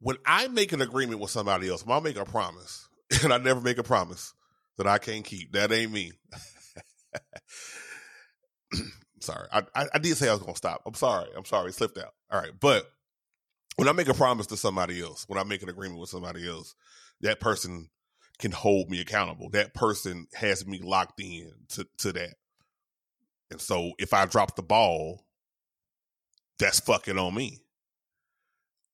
when 0.00 0.16
I 0.26 0.48
make 0.48 0.72
an 0.72 0.82
agreement 0.82 1.20
with 1.20 1.30
somebody 1.30 1.68
else, 1.68 1.84
I 1.88 2.00
make 2.00 2.16
a 2.16 2.24
promise, 2.24 2.88
and 3.22 3.32
I 3.32 3.38
never 3.38 3.60
make 3.60 3.78
a 3.78 3.84
promise 3.84 4.34
that 4.78 4.86
I 4.86 4.98
can't 4.98 5.24
keep, 5.24 5.52
that 5.52 5.72
ain't 5.72 5.92
me. 5.92 6.12
sorry, 9.22 9.48
I, 9.52 9.62
I, 9.74 9.86
I 9.94 9.98
did 9.98 10.16
say 10.16 10.28
I 10.28 10.32
was 10.32 10.42
gonna 10.42 10.56
stop. 10.56 10.82
I'm 10.86 10.94
sorry. 10.94 11.28
I'm 11.36 11.44
sorry. 11.44 11.68
It 11.68 11.74
slipped 11.74 11.98
out. 11.98 12.12
All 12.30 12.40
right, 12.40 12.52
but 12.58 12.90
when 13.76 13.88
I 13.88 13.92
make 13.92 14.08
a 14.08 14.14
promise 14.14 14.46
to 14.48 14.56
somebody 14.56 15.00
else, 15.00 15.24
when 15.28 15.38
I 15.38 15.44
make 15.44 15.62
an 15.62 15.68
agreement 15.68 16.00
with 16.00 16.10
somebody 16.10 16.46
else, 16.48 16.74
that 17.20 17.40
person 17.40 17.88
can 18.38 18.50
hold 18.52 18.90
me 18.90 19.00
accountable. 19.00 19.48
That 19.50 19.74
person 19.74 20.26
has 20.34 20.66
me 20.66 20.80
locked 20.82 21.20
in 21.20 21.52
to, 21.70 21.86
to 21.98 22.12
that. 22.12 22.34
And 23.50 23.60
so 23.60 23.92
if 23.98 24.12
I 24.12 24.26
drop 24.26 24.56
the 24.56 24.62
ball, 24.62 25.24
that's 26.58 26.80
fucking 26.80 27.18
on 27.18 27.34
me. 27.34 27.60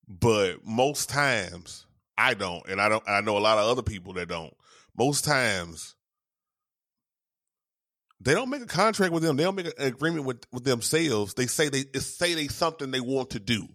But 0.08 0.64
most 0.64 1.08
times 1.08 1.86
I 2.16 2.34
don't, 2.34 2.66
and 2.68 2.80
I 2.80 2.88
don't 2.88 3.04
I 3.08 3.20
know 3.20 3.36
a 3.36 3.40
lot 3.40 3.58
of 3.58 3.68
other 3.68 3.82
people 3.82 4.14
that 4.14 4.28
don't. 4.28 4.54
Most 4.96 5.24
times 5.24 5.94
they 8.20 8.34
don't 8.34 8.50
make 8.50 8.62
a 8.62 8.66
contract 8.66 9.12
with 9.12 9.22
them. 9.22 9.36
They 9.36 9.44
don't 9.44 9.54
make 9.54 9.66
an 9.66 9.72
agreement 9.78 10.24
with, 10.24 10.44
with 10.52 10.64
themselves. 10.64 11.34
They 11.34 11.46
say 11.46 11.68
they 11.68 11.84
say 12.00 12.34
they 12.34 12.48
something 12.48 12.90
they 12.90 13.00
want 13.00 13.30
to 13.30 13.38
do. 13.38 13.66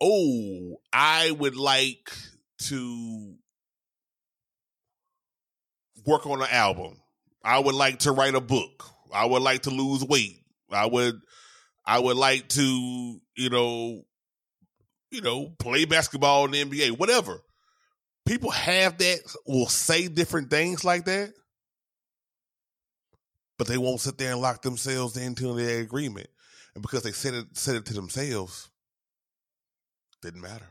Oh, 0.00 0.76
I 0.92 1.30
would 1.30 1.56
like 1.56 2.10
to 2.64 3.34
work 6.04 6.26
on 6.26 6.42
an 6.42 6.48
album. 6.50 7.00
I 7.42 7.58
would 7.58 7.74
like 7.74 8.00
to 8.00 8.12
write 8.12 8.34
a 8.34 8.40
book. 8.40 8.84
I 9.12 9.26
would 9.26 9.42
like 9.42 9.62
to 9.62 9.70
lose 9.70 10.04
weight. 10.04 10.40
I 10.70 10.86
would 10.86 11.20
I 11.86 11.98
would 11.98 12.16
like 12.16 12.48
to, 12.50 13.20
you 13.36 13.50
know, 13.50 14.02
you 15.10 15.20
know, 15.20 15.50
play 15.58 15.84
basketball 15.84 16.46
in 16.46 16.50
the 16.50 16.64
NBA, 16.64 16.98
whatever. 16.98 17.40
People 18.26 18.50
have 18.50 18.98
that, 18.98 19.20
will 19.46 19.68
say 19.68 20.08
different 20.08 20.50
things 20.50 20.82
like 20.82 21.04
that, 21.04 21.34
but 23.58 23.66
they 23.66 23.78
won't 23.78 24.00
sit 24.00 24.18
there 24.18 24.32
and 24.32 24.40
lock 24.40 24.62
themselves 24.62 25.16
into 25.16 25.54
their 25.54 25.80
agreement. 25.80 26.28
And 26.74 26.82
because 26.82 27.02
they 27.02 27.12
said 27.12 27.34
it 27.34 27.46
said 27.52 27.76
it 27.76 27.86
to 27.86 27.94
themselves, 27.94 28.70
didn't 30.22 30.40
matter. 30.40 30.68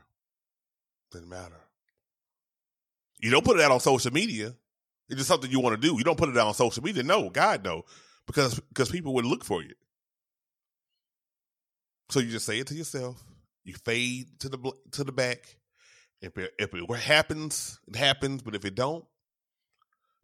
Didn't 1.12 1.28
matter. 1.28 1.60
You 3.20 3.30
don't 3.30 3.44
put 3.44 3.58
it 3.58 3.62
out 3.62 3.70
on 3.70 3.80
social 3.80 4.12
media. 4.12 4.54
It's 5.08 5.18
just 5.18 5.28
something 5.28 5.50
you 5.50 5.60
want 5.60 5.80
to 5.80 5.88
do. 5.88 5.96
You 5.96 6.04
don't 6.04 6.18
put 6.18 6.28
it 6.28 6.36
out 6.36 6.48
on 6.48 6.54
social 6.54 6.82
media. 6.82 7.02
No, 7.02 7.30
God 7.30 7.64
no 7.64 7.84
because 8.26 8.60
because 8.60 8.90
people 8.90 9.14
would 9.14 9.24
look 9.24 9.44
for 9.44 9.62
you. 9.62 9.74
So 12.10 12.20
you 12.20 12.30
just 12.30 12.46
say 12.46 12.58
it 12.58 12.66
to 12.68 12.74
yourself. 12.74 13.22
You 13.64 13.74
fade 13.74 14.40
to 14.40 14.48
the 14.48 14.72
to 14.92 15.04
the 15.04 15.12
back. 15.12 15.56
If 16.20 16.38
it, 16.38 16.52
if 16.58 16.74
it 16.74 16.90
happens, 17.00 17.78
it 17.86 17.96
happens. 17.96 18.42
But 18.42 18.54
if 18.54 18.64
it 18.64 18.74
don't, 18.74 19.04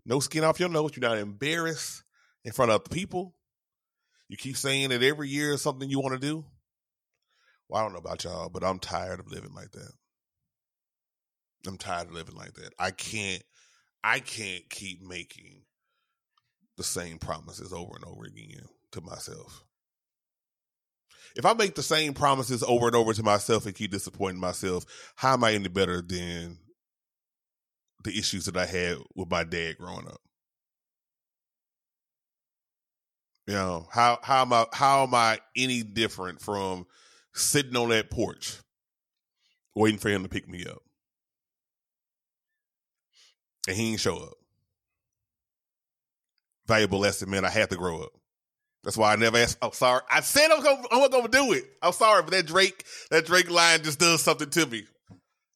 no 0.07 0.21
skin 0.21 0.45
off 0.45 0.61
your 0.61 0.69
nose. 0.69 0.93
You're 0.95 1.09
not 1.09 1.19
embarrassed 1.19 2.03
in 2.45 2.53
front 2.53 2.71
of 2.71 2.85
the 2.85 2.91
people. 2.91 3.35
You 4.29 4.37
keep 4.37 4.57
saying 4.57 4.91
that 4.91 5.03
every 5.03 5.29
year 5.29 5.53
is 5.53 5.63
something 5.63 5.91
you 5.91 6.01
want 6.01 6.21
to 6.21 6.27
do. 6.27 6.45
Well, 7.69 7.81
I 7.81 7.85
don't 7.85 7.93
know 7.93 7.99
about 7.99 8.25
y'all, 8.25 8.49
but 8.49 8.65
I'm 8.65 8.79
tired 8.79 9.21
of 9.21 9.31
living 9.31 9.55
like 9.55 9.73
that. 9.73 9.93
I'm 11.67 11.79
tired 11.79 12.09
of 12.09 12.15
living 12.15 12.37
like 12.37 12.55
that. 12.55 12.73
I 12.79 12.91
can't 12.91 13.43
I 14.03 14.21
can't 14.21 14.69
keep 14.71 15.03
making 15.03 15.63
the 16.77 16.85
same 16.85 17.19
promises 17.19 17.73
over 17.73 17.97
and 17.97 18.05
over 18.05 18.25
again 18.25 18.65
to 18.93 19.01
myself. 19.03 19.65
If 21.37 21.45
I 21.45 21.53
make 21.53 21.75
the 21.75 21.83
same 21.83 22.15
promises 22.15 22.65
over 22.67 22.87
and 22.87 22.97
over 22.97 23.13
to 23.13 23.23
myself 23.23 23.67
and 23.67 23.75
keep 23.75 23.91
disappointing 23.91 24.41
myself, 24.41 24.85
how 25.17 25.35
am 25.35 25.45
I 25.45 25.53
any 25.53 25.69
better 25.69 26.03
than 26.03 26.59
the 28.03 28.19
issues 28.19 28.47
that 28.47 28.57
I 28.57 28.67
had 28.67 28.97
with 29.15 29.31
my 29.31 29.45
dad 29.45 29.77
growing 29.79 30.09
up? 30.09 30.21
You 33.51 33.57
know, 33.57 33.89
how 33.91 34.21
how 34.23 34.43
am 34.43 34.53
I 34.53 34.67
how 34.73 35.03
am 35.03 35.13
I 35.13 35.41
any 35.57 35.83
different 35.83 36.41
from 36.41 36.87
sitting 37.35 37.75
on 37.75 37.89
that 37.89 38.09
porch 38.09 38.57
waiting 39.75 39.99
for 39.99 40.09
him 40.09 40.23
to 40.23 40.29
pick 40.29 40.49
me 40.49 40.65
up? 40.67 40.83
And 43.67 43.77
he 43.77 43.91
didn't 43.91 44.03
show 44.03 44.19
up 44.19 44.35
valuable 46.69 47.01
lesson, 47.01 47.29
man. 47.29 47.45
I 47.45 47.51
had 47.51 47.71
to 47.71 47.77
grow 47.77 48.01
up. 48.01 48.13
That's 48.85 48.97
why 48.97 49.13
I 49.13 49.17
never 49.17 49.39
asked. 49.39 49.59
I'm 49.61 49.71
oh, 49.71 49.73
sorry. 49.73 50.03
I 50.09 50.21
said 50.21 50.53
I'm 50.53 50.63
gonna, 50.63 50.87
I'm 50.93 51.11
gonna 51.11 51.27
do 51.27 51.53
it. 51.53 51.65
I'm 51.83 51.93
sorry, 51.93 52.23
but 52.23 52.31
that 52.31 52.47
Drake, 52.47 52.85
that 53.11 53.27
Drake 53.27 53.51
line 53.51 53.83
just 53.83 53.99
does 53.99 54.23
something 54.23 54.49
to 54.49 54.67
me. 54.67 54.85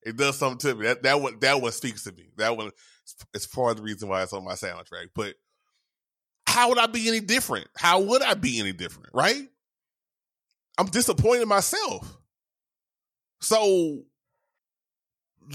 It 0.02 0.16
does 0.16 0.36
something 0.36 0.58
to 0.68 0.74
me. 0.74 0.86
That 0.86 1.04
that 1.04 1.20
one, 1.20 1.38
that 1.38 1.62
one 1.62 1.70
speaks 1.70 2.02
to 2.04 2.12
me. 2.12 2.24
That 2.38 2.56
one 2.56 2.72
is 3.34 3.46
part 3.46 3.70
of 3.70 3.76
the 3.76 3.82
reason 3.84 4.08
why 4.08 4.24
it's 4.24 4.32
on 4.32 4.44
my 4.44 4.54
soundtrack. 4.54 5.10
But 5.14 5.36
how 6.54 6.68
would 6.68 6.78
I 6.78 6.87
be 6.87 7.08
any 7.08 7.18
different? 7.18 7.66
How 7.76 7.99
would 7.99 8.23
I 8.23 8.34
be 8.34 8.61
any 8.61 8.73
different? 8.73 9.08
Right? 9.12 9.49
I'm 10.78 10.87
disappointed 10.87 11.46
myself. 11.46 12.16
So 13.40 14.02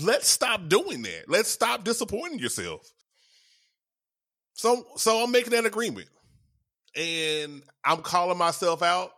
let's 0.01 0.27
stop 0.27 0.67
doing 0.67 1.03
that. 1.03 1.29
Let's 1.29 1.47
stop 1.47 1.85
disappointing 1.85 2.39
yourself. 2.39 2.85
So 4.55 4.85
so 4.97 5.23
I'm 5.23 5.31
making 5.31 5.51
that 5.51 5.65
agreement. 5.65 6.09
And 6.97 7.63
I'm 7.85 8.01
calling 8.01 8.37
myself 8.37 8.83
out. 8.83 9.11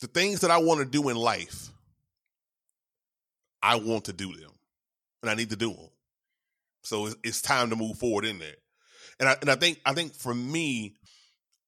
The 0.00 0.06
things 0.06 0.42
that 0.42 0.52
I 0.52 0.58
want 0.58 0.78
to 0.78 0.86
do 0.86 1.08
in 1.08 1.16
life, 1.16 1.68
I 3.60 3.74
want 3.74 4.04
to 4.04 4.12
do 4.12 4.28
them. 4.36 4.52
And 5.22 5.30
I 5.32 5.34
need 5.34 5.50
to 5.50 5.56
do 5.56 5.70
them. 5.72 5.88
So 6.84 7.06
it's, 7.06 7.16
it's 7.24 7.42
time 7.42 7.70
to 7.70 7.76
move 7.76 7.98
forward 7.98 8.24
in 8.24 8.38
there. 8.38 8.54
And 9.18 9.28
I 9.28 9.36
and 9.40 9.50
I 9.50 9.56
think 9.56 9.80
I 9.84 9.94
think 9.94 10.14
for 10.14 10.34
me, 10.34 10.96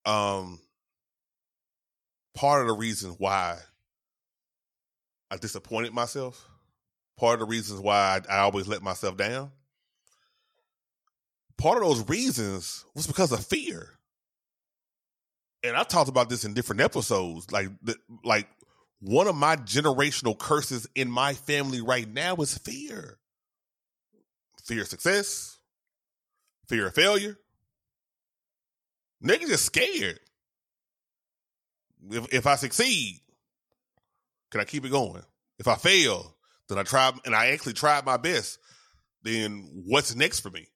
um 0.05 0.61
part 2.35 2.63
of 2.63 2.69
the 2.69 2.75
reason 2.75 3.11
why 3.19 3.59
I 5.31 5.37
disappointed 5.37 5.93
myself, 5.93 6.49
part 7.19 7.35
of 7.35 7.41
the 7.41 7.51
reasons 7.51 7.81
why 7.81 8.21
I, 8.29 8.37
I 8.37 8.39
always 8.41 8.69
let 8.69 8.83
myself 8.83 9.17
down 9.17 9.51
part 11.59 11.83
of 11.83 11.89
those 11.89 12.09
reasons 12.09 12.85
was 12.95 13.07
because 13.07 13.33
of 13.33 13.45
fear. 13.45 13.91
And 15.63 15.77
I 15.77 15.83
talked 15.83 16.09
about 16.09 16.31
this 16.31 16.45
in 16.45 16.55
different 16.55 16.81
episodes. 16.81 17.51
Like, 17.51 17.69
the, 17.83 17.97
like 18.25 18.49
one 19.01 19.27
of 19.27 19.35
my 19.35 19.57
generational 19.57 20.39
curses 20.39 20.89
in 20.95 21.11
my 21.11 21.35
family 21.35 21.83
right 21.83 22.09
now 22.09 22.37
is 22.37 22.57
fear. 22.57 23.19
Fear 24.65 24.83
of 24.83 24.89
success, 24.89 25.58
fear 26.69 26.87
of 26.87 26.95
failure. 26.95 27.37
Niggas 29.25 29.49
just 29.49 29.65
scared. 29.65 30.21
If 32.11 32.33
if 32.33 32.47
I 32.47 32.57
succeed, 32.57 33.21
can 34.51 34.61
I 34.61 34.65
keep 34.65 34.85
it 34.85 34.91
going? 34.91 35.23
If 35.59 35.67
I 35.67 35.75
fail, 35.75 36.37
then 36.69 36.79
I 36.79 36.83
try 36.83 37.13
and 37.25 37.35
I 37.35 37.49
actually 37.49 37.73
tried 37.73 38.07
my 38.07 38.17
best, 38.17 38.59
then 39.23 39.69
what's 39.87 40.15
next 40.15 40.41
for 40.41 40.51
me? 40.51 40.69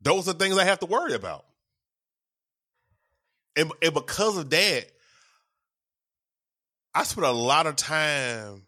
Those 0.00 0.28
are 0.28 0.32
things 0.32 0.58
I 0.58 0.64
have 0.64 0.80
to 0.80 0.86
worry 0.86 1.14
about. 1.14 1.44
And, 3.54 3.70
and 3.82 3.94
because 3.94 4.36
of 4.36 4.50
that, 4.50 4.84
I 6.94 7.04
spent 7.04 7.26
a 7.26 7.30
lot 7.30 7.66
of 7.66 7.76
time 7.76 8.62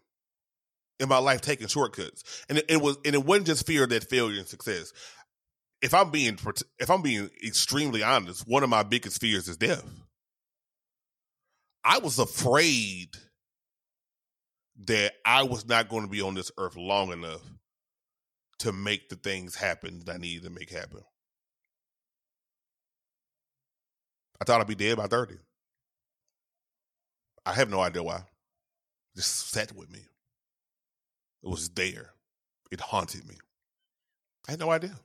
in 0.99 1.09
my 1.09 1.17
life 1.17 1.41
taking 1.41 1.67
shortcuts, 1.67 2.45
and 2.47 2.59
it, 2.59 2.65
it, 2.69 2.81
was 2.81 2.97
and 3.03 3.13
it 3.13 3.23
wasn't 3.23 3.47
just 3.47 3.67
fear 3.67 3.83
of 3.83 3.89
that 3.89 4.09
failure 4.09 4.39
and 4.39 4.47
success. 4.47 4.93
If 5.85 5.93
I'm 5.93 6.09
being 6.09 6.39
if 6.79 6.89
I'm 6.89 7.03
being 7.03 7.29
extremely 7.45 8.01
honest, 8.01 8.47
one 8.47 8.63
of 8.63 8.71
my 8.71 8.81
biggest 8.81 9.21
fears 9.21 9.47
is 9.47 9.55
death. 9.55 9.85
I 11.83 11.99
was 11.99 12.17
afraid 12.17 13.09
that 14.85 15.13
I 15.23 15.43
was 15.43 15.67
not 15.67 15.87
going 15.87 16.01
to 16.01 16.09
be 16.09 16.23
on 16.23 16.33
this 16.33 16.51
earth 16.57 16.75
long 16.75 17.11
enough 17.11 17.43
to 18.59 18.71
make 18.71 19.09
the 19.09 19.15
things 19.15 19.53
happen 19.53 20.01
that 20.05 20.15
I 20.15 20.17
needed 20.17 20.45
to 20.45 20.49
make 20.49 20.71
happen. 20.71 21.01
I 24.41 24.45
thought 24.45 24.61
I'd 24.61 24.65
be 24.65 24.73
dead 24.73 24.97
by 24.97 25.05
30. 25.05 25.35
I 27.45 27.53
have 27.53 27.69
no 27.69 27.79
idea 27.81 28.01
why. 28.01 28.15
It 28.15 29.17
just 29.17 29.51
sat 29.51 29.71
with 29.75 29.91
me. 29.91 29.99
It 31.43 31.47
was 31.47 31.69
there. 31.69 32.09
It 32.71 32.79
haunted 32.79 33.27
me. 33.27 33.35
I 34.47 34.51
had 34.53 34.59
no 34.59 34.71
idea. 34.71 34.95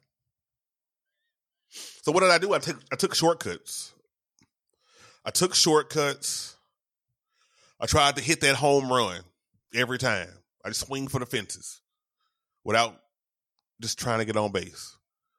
So 1.71 2.13
what 2.13 2.21
did 2.21 2.31
I 2.31 2.39
do? 2.39 2.53
I 2.53 2.59
took 2.59 2.81
I 2.93 2.97
took 2.97 3.15
shortcuts. 3.15 3.95
I 5.25 5.31
took 5.31 5.55
shortcuts. 5.55 6.57
I 7.81 7.87
tried 7.87 8.17
to 8.17 8.23
hit 8.23 8.41
that 8.43 8.57
home 8.57 8.93
run 8.93 9.23
every 9.75 9.99
time. 9.99 10.29
I 10.65 10.69
just 10.69 10.87
swing 10.87 11.09
for 11.09 11.19
the 11.19 11.27
fences 11.27 11.81
without 12.65 13.01
just 13.81 13.99
trying 13.99 14.19
to 14.19 14.25
get 14.25 14.37
on 14.37 14.53
base. 14.53 14.97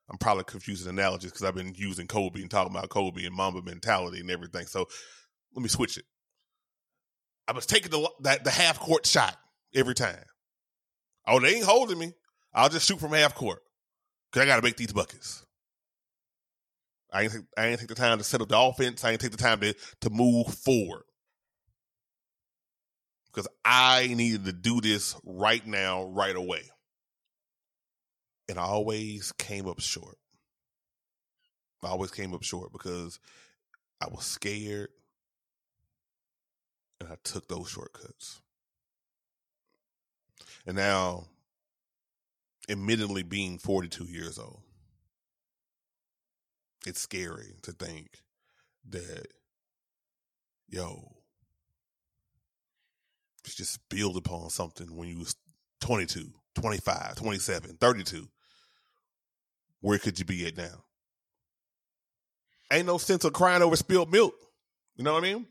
I'm 0.09 0.17
probably 0.17 0.43
confusing 0.43 0.89
analogies 0.89 1.31
because 1.31 1.45
I've 1.45 1.55
been 1.55 1.73
using 1.75 2.07
Kobe 2.07 2.41
and 2.41 2.49
talking 2.49 2.75
about 2.75 2.89
Kobe 2.89 3.25
and 3.25 3.35
Mamba 3.35 3.61
mentality 3.61 4.19
and 4.19 4.29
everything. 4.31 4.65
So 4.65 4.87
let 5.55 5.61
me 5.61 5.69
switch 5.69 5.97
it. 5.97 6.05
I 7.47 7.53
was 7.53 7.65
taking 7.65 7.91
the 7.91 8.09
that 8.21 8.43
the 8.43 8.51
half 8.51 8.79
court 8.79 9.05
shot 9.05 9.37
every 9.73 9.95
time. 9.95 10.23
Oh, 11.27 11.39
they 11.39 11.55
ain't 11.55 11.65
holding 11.65 11.99
me. 11.99 12.13
I'll 12.53 12.69
just 12.69 12.87
shoot 12.87 12.99
from 12.99 13.13
half 13.13 13.35
court 13.35 13.61
because 14.31 14.43
I 14.43 14.45
got 14.45 14.57
to 14.57 14.61
make 14.61 14.77
these 14.77 14.93
buckets. 14.93 15.45
I 17.11 17.23
ain't, 17.23 17.33
I 17.57 17.67
ain't 17.67 17.79
take 17.79 17.89
the 17.89 17.95
time 17.95 18.17
to 18.17 18.23
set 18.23 18.41
up 18.41 18.49
the 18.49 18.57
offense. 18.57 19.03
I 19.03 19.11
ain't 19.11 19.21
take 19.21 19.31
the 19.31 19.37
time 19.37 19.59
to 19.61 19.73
to 20.01 20.09
move 20.09 20.47
forward 20.47 21.03
because 23.27 23.47
I 23.63 24.07
needed 24.07 24.45
to 24.45 24.53
do 24.53 24.81
this 24.81 25.15
right 25.23 25.65
now, 25.65 26.03
right 26.05 26.35
away. 26.35 26.63
And 28.49 28.59
I 28.59 28.63
always 28.63 29.31
came 29.33 29.67
up 29.67 29.79
short. 29.79 30.17
I 31.83 31.87
always 31.87 32.11
came 32.11 32.33
up 32.33 32.43
short 32.43 32.71
because 32.71 33.19
I 34.01 34.07
was 34.09 34.25
scared 34.25 34.89
and 36.99 37.09
I 37.09 37.15
took 37.23 37.47
those 37.47 37.69
shortcuts. 37.69 38.41
And 40.67 40.75
now, 40.75 41.25
admittedly, 42.69 43.23
being 43.23 43.57
42 43.57 44.05
years 44.05 44.37
old, 44.37 44.61
it's 46.85 47.01
scary 47.01 47.55
to 47.63 47.71
think 47.71 48.21
that, 48.89 49.27
yo, 50.67 51.15
just 53.43 53.79
build 53.89 54.17
upon 54.17 54.49
something 54.49 54.95
when 54.95 55.07
you 55.07 55.19
was 55.19 55.35
22, 55.81 56.31
25, 56.55 57.15
27, 57.15 57.77
32. 57.77 58.27
Where 59.81 59.97
could 59.97 60.19
you 60.19 60.25
be 60.25 60.45
at 60.45 60.57
now? 60.57 60.83
Ain't 62.71 62.87
no 62.87 62.97
sense 62.97 63.25
of 63.25 63.33
crying 63.33 63.61
over 63.61 63.75
spilled 63.75 64.11
milk. 64.11 64.33
You 64.95 65.03
know 65.03 65.13
what 65.13 65.23
I 65.23 65.33
mean? 65.33 65.47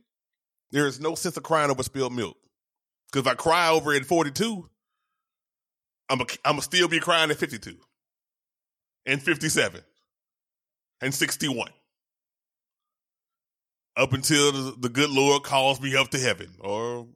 There 0.70 0.86
is 0.86 1.00
no 1.00 1.14
sense 1.14 1.36
of 1.36 1.42
crying 1.42 1.70
over 1.70 1.82
spilled 1.82 2.14
milk. 2.14 2.36
Because 3.06 3.26
if 3.26 3.32
I 3.32 3.34
cry 3.34 3.68
over 3.70 3.92
it 3.92 4.02
at 4.02 4.06
42, 4.06 4.68
I'm 6.08 6.18
going 6.18 6.28
to 6.28 6.62
still 6.62 6.88
be 6.88 7.00
crying 7.00 7.30
at 7.30 7.36
52 7.36 7.76
and 9.06 9.22
57 9.22 9.82
and 11.00 11.14
61 11.14 11.70
up 13.96 14.12
until 14.12 14.72
the, 14.76 14.88
good 14.88 15.10
Lord 15.10 15.42
calls 15.42 15.80
me 15.80 15.96
up 15.96 16.10
to 16.10 16.18
heaven 16.18 16.50
or 16.60 17.06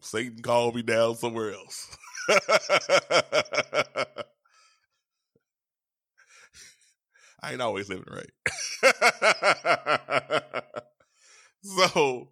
Satan 0.00 0.42
called 0.42 0.74
me 0.74 0.82
down 0.82 1.16
somewhere 1.16 1.52
else. 1.52 1.96
I 7.42 7.52
ain't 7.52 7.60
always 7.60 7.88
living 7.88 8.04
right. 8.10 8.30
so 11.62 12.28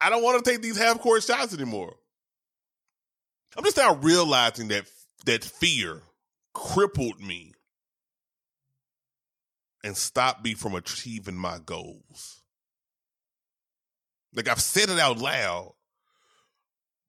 I 0.00 0.10
don't 0.10 0.22
want 0.22 0.44
to 0.44 0.50
take 0.50 0.62
these 0.62 0.78
half 0.78 1.00
court 1.00 1.22
shots 1.22 1.54
anymore. 1.54 1.94
I'm 3.56 3.64
just 3.64 3.76
now 3.76 3.94
realizing 3.96 4.68
that 4.68 4.86
that 5.26 5.44
fear 5.44 6.02
crippled 6.54 7.20
me 7.20 7.52
and 9.86 9.96
stopped 9.96 10.42
me 10.42 10.54
from 10.54 10.74
achieving 10.74 11.36
my 11.36 11.60
goals. 11.64 12.42
Like 14.34 14.48
I've 14.48 14.60
said 14.60 14.90
it 14.90 14.98
out 14.98 15.18
loud, 15.18 15.74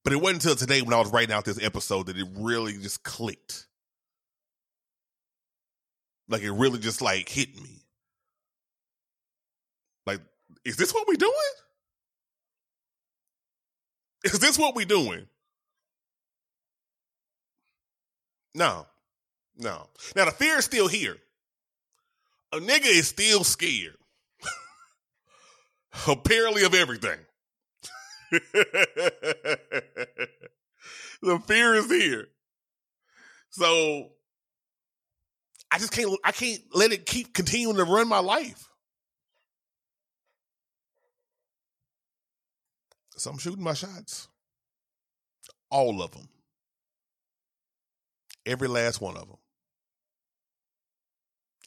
but 0.04 0.14
it 0.14 0.18
wasn't 0.18 0.44
until 0.44 0.56
today 0.56 0.84
when 0.84 0.94
I 0.94 1.00
was 1.00 1.12
writing 1.12 1.34
out 1.34 1.44
this 1.44 1.62
episode 1.62 2.06
that 2.06 2.18
it 2.18 2.28
really 2.36 2.74
just 2.74 3.04
clicked. 3.04 3.66
Like 6.30 6.44
it 6.44 6.52
really 6.52 6.78
just 6.78 7.02
like 7.02 7.28
hit 7.28 7.60
me. 7.60 7.82
Like, 10.06 10.22
is 10.64 10.78
this 10.78 10.94
what 10.94 11.08
we 11.08 11.18
doing? 11.18 11.34
Is 14.24 14.38
this 14.38 14.60
what 14.60 14.76
we 14.76 14.86
doing? 14.86 15.26
No. 18.54 18.86
No. 19.58 19.88
Now 20.16 20.26
the 20.26 20.32
fear 20.32 20.58
is 20.60 20.66
still 20.66 20.88
here. 20.88 21.18
A 22.54 22.58
nigga 22.58 22.86
is 22.86 23.08
still 23.08 23.44
scared. 23.44 23.98
Apparently 26.08 26.64
of 26.64 26.74
everything. 26.74 27.20
the 28.32 28.40
fear 31.46 31.76
is 31.76 31.90
here. 31.90 32.28
So 33.50 34.10
I 35.72 35.80
just 35.80 35.92
can't 35.92 36.18
I 36.24 36.32
can't 36.32 36.62
let 36.74 36.92
it 36.92 37.06
keep 37.06 37.34
continuing 37.34 37.78
to 37.78 37.84
run 37.84 38.08
my 38.08 38.20
life. 38.20 38.70
So 43.18 43.32
I'm 43.32 43.38
shooting 43.38 43.64
my 43.64 43.74
shots. 43.74 44.28
All 45.70 46.02
of 46.02 46.12
them. 46.12 46.28
Every 48.46 48.68
last 48.68 49.02
one 49.02 49.18
of 49.18 49.28
them. 49.28 49.38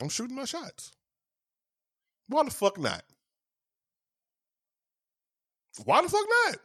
I'm 0.01 0.09
shooting 0.09 0.37
my 0.37 0.45
shots. 0.45 0.93
Why 2.29 2.45
the 2.45 2.51
fuck 2.51 2.79
not? 2.79 3.03
Why 5.85 6.03
the 6.03 6.09
fuck 6.09 6.27
not? 6.47 6.57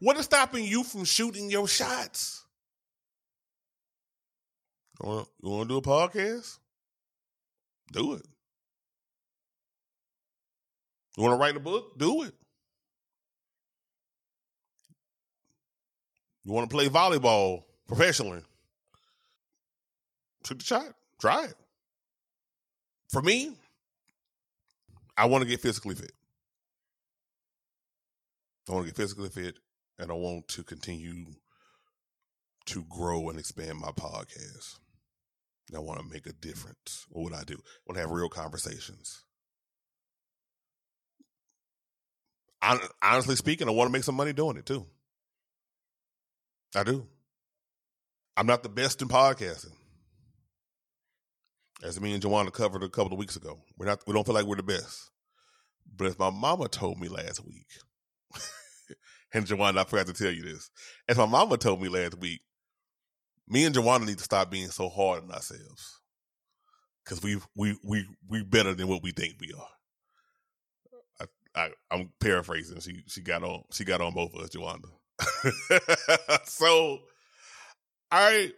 What 0.00 0.16
is 0.16 0.24
stopping 0.24 0.64
you 0.64 0.82
from 0.82 1.04
shooting 1.04 1.50
your 1.50 1.68
shots? 1.68 2.44
You 5.02 5.26
want, 5.42 5.68
to 5.68 5.74
do 5.74 5.76
a 5.76 5.82
podcast? 5.82 6.58
Do 7.92 8.14
it. 8.14 8.22
You 11.16 11.22
want 11.22 11.34
to 11.34 11.38
write 11.38 11.56
a 11.56 11.60
book? 11.60 11.98
Do 11.98 12.22
it. 12.22 12.34
You 16.44 16.52
want 16.52 16.70
to 16.70 16.74
play 16.74 16.88
volleyball 16.88 17.64
professionally? 17.86 18.42
Shoot 20.46 20.58
the 20.60 20.64
shot. 20.64 20.94
Try 21.20 21.44
it. 21.44 21.54
For 23.10 23.22
me, 23.22 23.52
I 25.16 25.26
want 25.26 25.42
to 25.42 25.48
get 25.48 25.60
physically 25.60 25.94
fit. 25.94 26.12
I 28.68 28.72
want 28.72 28.86
to 28.86 28.92
get 28.92 28.96
physically 28.96 29.28
fit 29.28 29.58
and 29.98 30.10
I 30.10 30.14
want 30.14 30.48
to 30.48 30.62
continue 30.62 31.26
to 32.66 32.84
grow 32.90 33.30
and 33.30 33.38
expand 33.38 33.78
my 33.78 33.90
podcast. 33.92 34.78
I 35.74 35.78
want 35.78 36.00
to 36.00 36.06
make 36.12 36.26
a 36.26 36.32
difference. 36.32 37.06
What 37.10 37.24
would 37.24 37.34
I 37.34 37.44
do? 37.44 37.54
I 37.54 37.80
want 37.86 37.96
to 37.96 38.00
have 38.00 38.10
real 38.10 38.28
conversations. 38.28 39.22
honestly 43.02 43.36
speaking, 43.36 43.68
I 43.68 43.72
want 43.72 43.88
to 43.88 43.92
make 43.92 44.02
some 44.02 44.16
money 44.16 44.32
doing 44.32 44.56
it 44.56 44.66
too. 44.66 44.86
I 46.74 46.82
do. 46.82 47.06
I'm 48.36 48.46
not 48.46 48.62
the 48.62 48.68
best 48.68 49.00
in 49.02 49.08
podcasting. 49.08 49.72
As 51.82 52.00
me 52.00 52.12
and 52.12 52.22
Joanna 52.22 52.50
covered 52.50 52.82
a 52.82 52.88
couple 52.88 53.12
of 53.12 53.18
weeks 53.18 53.36
ago. 53.36 53.60
We're 53.78 53.86
not 53.86 54.00
we 54.06 54.14
don't 54.14 54.24
feel 54.24 54.34
like 54.34 54.46
we're 54.46 54.56
the 54.56 54.62
best. 54.62 55.10
But 55.96 56.08
as 56.08 56.18
my 56.18 56.30
mama 56.30 56.68
told 56.68 56.98
me 57.00 57.08
last 57.08 57.44
week, 57.44 57.66
and 59.34 59.46
Joanna, 59.46 59.82
I 59.82 59.84
forgot 59.84 60.06
to 60.08 60.12
tell 60.12 60.32
you 60.32 60.42
this. 60.42 60.70
As 61.08 61.16
my 61.16 61.26
mama 61.26 61.56
told 61.56 61.80
me 61.80 61.88
last 61.88 62.18
week, 62.18 62.40
me 63.48 63.64
and 63.64 63.74
Joanna 63.74 64.06
need 64.06 64.18
to 64.18 64.24
stop 64.24 64.50
being 64.50 64.68
so 64.68 64.88
hard 64.88 65.22
on 65.24 65.30
ourselves. 65.30 66.00
Cause 67.04 67.22
we 67.22 67.38
we 67.54 67.78
we 67.84 68.04
we 68.28 68.42
better 68.42 68.74
than 68.74 68.88
what 68.88 69.02
we 69.02 69.12
think 69.12 69.36
we 69.40 69.52
are. 69.52 71.28
I, 71.54 71.70
I 71.90 71.96
am 71.96 72.10
paraphrasing. 72.20 72.80
She 72.80 73.04
she 73.06 73.20
got 73.20 73.44
on 73.44 73.62
she 73.70 73.84
got 73.84 74.00
on 74.00 74.12
both 74.12 74.34
of 74.34 74.40
us, 74.40 74.50
Joanna. 74.50 74.88
so 76.44 76.98
all 78.10 78.20
right, 78.20 78.52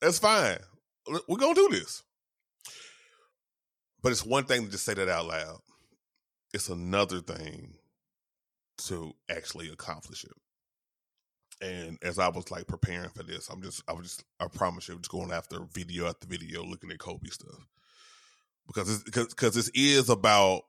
that's 0.00 0.18
fine. 0.18 0.58
We're 1.28 1.36
gonna 1.36 1.54
do 1.54 1.68
this. 1.70 2.02
But 4.06 4.12
it's 4.12 4.24
one 4.24 4.44
thing 4.44 4.66
to 4.66 4.70
just 4.70 4.84
say 4.84 4.94
that 4.94 5.08
out 5.08 5.26
loud. 5.26 5.58
It's 6.54 6.68
another 6.68 7.18
thing 7.18 7.74
to 8.84 9.12
actually 9.28 9.68
accomplish 9.68 10.22
it. 10.22 10.30
And 11.60 11.98
as 12.02 12.20
I 12.20 12.28
was 12.28 12.48
like 12.52 12.68
preparing 12.68 13.10
for 13.10 13.24
this, 13.24 13.48
I'm 13.48 13.60
just, 13.62 13.82
I 13.88 13.94
was 13.94 14.04
just, 14.04 14.24
I 14.38 14.46
promise 14.46 14.86
you, 14.86 14.94
just 14.98 15.10
going 15.10 15.32
after 15.32 15.58
video 15.72 16.06
after 16.06 16.28
video, 16.28 16.62
looking 16.62 16.92
at 16.92 17.00
Kobe 17.00 17.30
stuff 17.30 17.66
because 18.68 18.94
it's, 18.94 19.02
because 19.02 19.26
because 19.26 19.54
this 19.56 19.70
is 19.74 20.08
about 20.08 20.62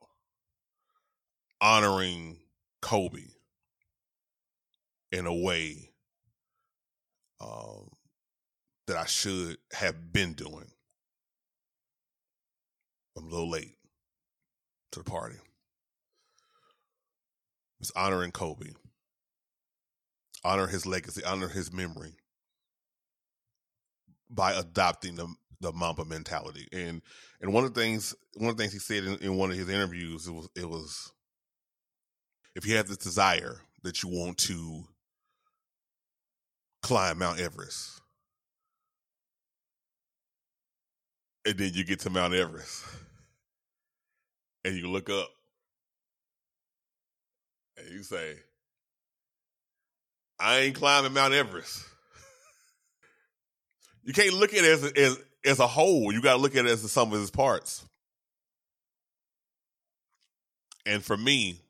honoring 1.60 2.38
Kobe 2.82 3.22
in 5.12 5.26
a 5.26 5.32
way 5.32 5.92
um, 7.40 7.88
that 8.88 8.96
I 8.96 9.06
should 9.06 9.58
have 9.74 10.12
been 10.12 10.32
doing. 10.32 10.72
I'm 13.18 13.26
a 13.26 13.30
little 13.30 13.50
late 13.50 13.74
to 14.92 15.00
the 15.00 15.10
party. 15.10 15.36
It's 17.80 17.92
honoring 17.94 18.32
Kobe, 18.32 18.70
honor 20.44 20.66
his 20.66 20.86
legacy, 20.86 21.22
honor 21.24 21.48
his 21.48 21.72
memory 21.72 22.14
by 24.30 24.52
adopting 24.52 25.16
the 25.16 25.28
the 25.60 25.72
Mamba 25.72 26.04
mentality. 26.04 26.68
And 26.72 27.02
and 27.40 27.52
one 27.52 27.64
of 27.64 27.74
the 27.74 27.80
things 27.80 28.14
one 28.34 28.50
of 28.50 28.56
the 28.56 28.62
things 28.62 28.72
he 28.72 28.78
said 28.78 29.04
in, 29.04 29.16
in 29.16 29.36
one 29.36 29.50
of 29.50 29.56
his 29.56 29.68
interviews 29.68 30.26
it 30.26 30.32
was 30.32 30.48
it 30.56 30.68
was 30.68 31.12
if 32.54 32.66
you 32.66 32.76
have 32.76 32.88
this 32.88 32.96
desire 32.96 33.60
that 33.82 34.02
you 34.02 34.08
want 34.08 34.38
to 34.38 34.84
climb 36.82 37.18
Mount 37.18 37.40
Everest, 37.40 38.00
and 41.46 41.56
then 41.58 41.72
you 41.74 41.84
get 41.84 42.00
to 42.00 42.10
Mount 42.10 42.34
Everest, 42.34 42.84
and 44.68 44.76
you 44.76 44.88
look 44.88 45.08
up, 45.08 45.30
and 47.78 47.88
you 47.90 48.02
say, 48.02 48.36
"I 50.38 50.58
ain't 50.58 50.74
climbing 50.74 51.14
Mount 51.14 51.34
Everest." 51.34 51.84
You 54.04 54.14
can't 54.14 54.32
look 54.32 54.54
at 54.54 54.64
it 54.64 54.64
as 54.64 54.84
as, 54.84 55.18
as 55.44 55.58
a 55.58 55.66
whole. 55.66 56.10
You 56.12 56.22
got 56.22 56.36
to 56.36 56.38
look 56.40 56.56
at 56.56 56.64
it 56.64 56.70
as 56.70 56.80
the 56.80 56.88
sum 56.88 57.12
of 57.12 57.20
its 57.20 57.30
parts. 57.30 57.84
And 60.86 61.04
for 61.04 61.14
me, 61.14 61.60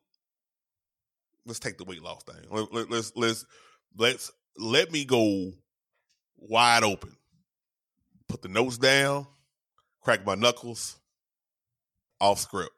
let's 1.44 1.58
take 1.58 1.78
the 1.78 1.84
weight 1.84 2.00
loss 2.00 2.22
thing. 2.22 2.36
Let, 2.48 2.72
let, 2.72 2.90
let's 2.92 3.12
let's 3.16 3.44
let's 3.96 4.30
let 4.56 4.92
me 4.92 5.04
go 5.04 5.52
wide 6.36 6.84
open. 6.84 7.16
Put 8.28 8.42
the 8.42 8.48
notes 8.48 8.78
down, 8.78 9.26
crack 10.00 10.24
my 10.24 10.36
knuckles, 10.36 10.96
off 12.20 12.38
script. 12.38 12.77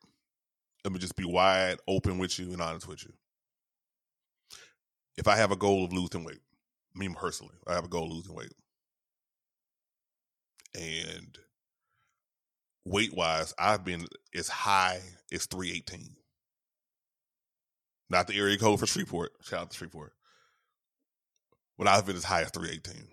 Let 0.85 0.93
me 0.93 0.99
just 0.99 1.17
be 1.17 1.25
wide 1.25 1.79
open 1.87 2.19
with 2.19 2.39
you 2.39 2.53
and 2.53 2.61
honest 2.61 2.89
with 2.89 3.05
you. 3.05 3.13
If 5.17 5.29
I 5.29 5.37
have 5.37 5.53
a 5.53 5.57
goal 5.57 5.85
of 5.85 5.93
losing 5.93 6.25
weight, 6.25 6.41
me 6.95 7.09
personally, 7.15 7.55
I 7.67 7.75
have 7.75 7.85
a 7.85 7.89
goal 7.89 8.07
of 8.07 8.13
losing 8.13 8.35
weight. 8.35 8.53
And 10.75 11.37
weight 12.85 13.13
wise, 13.15 13.53
I've 13.59 13.85
been 13.85 14.07
as 14.35 14.49
high 14.49 15.01
as 15.33 15.47
318. 15.47 16.17
Not 18.09 18.27
the 18.27 18.39
area 18.39 18.59
code 18.59 18.81
for 18.81 18.87
Shreveport. 18.87 19.33
Shout 19.43 19.61
out 19.61 19.71
to 19.71 19.77
Shreveport. 19.77 20.13
But 21.79 21.87
I've 21.87 22.07
been 22.07 22.17
as 22.17 22.25
high 22.25 22.43
as 22.43 22.51
318. 22.51 23.09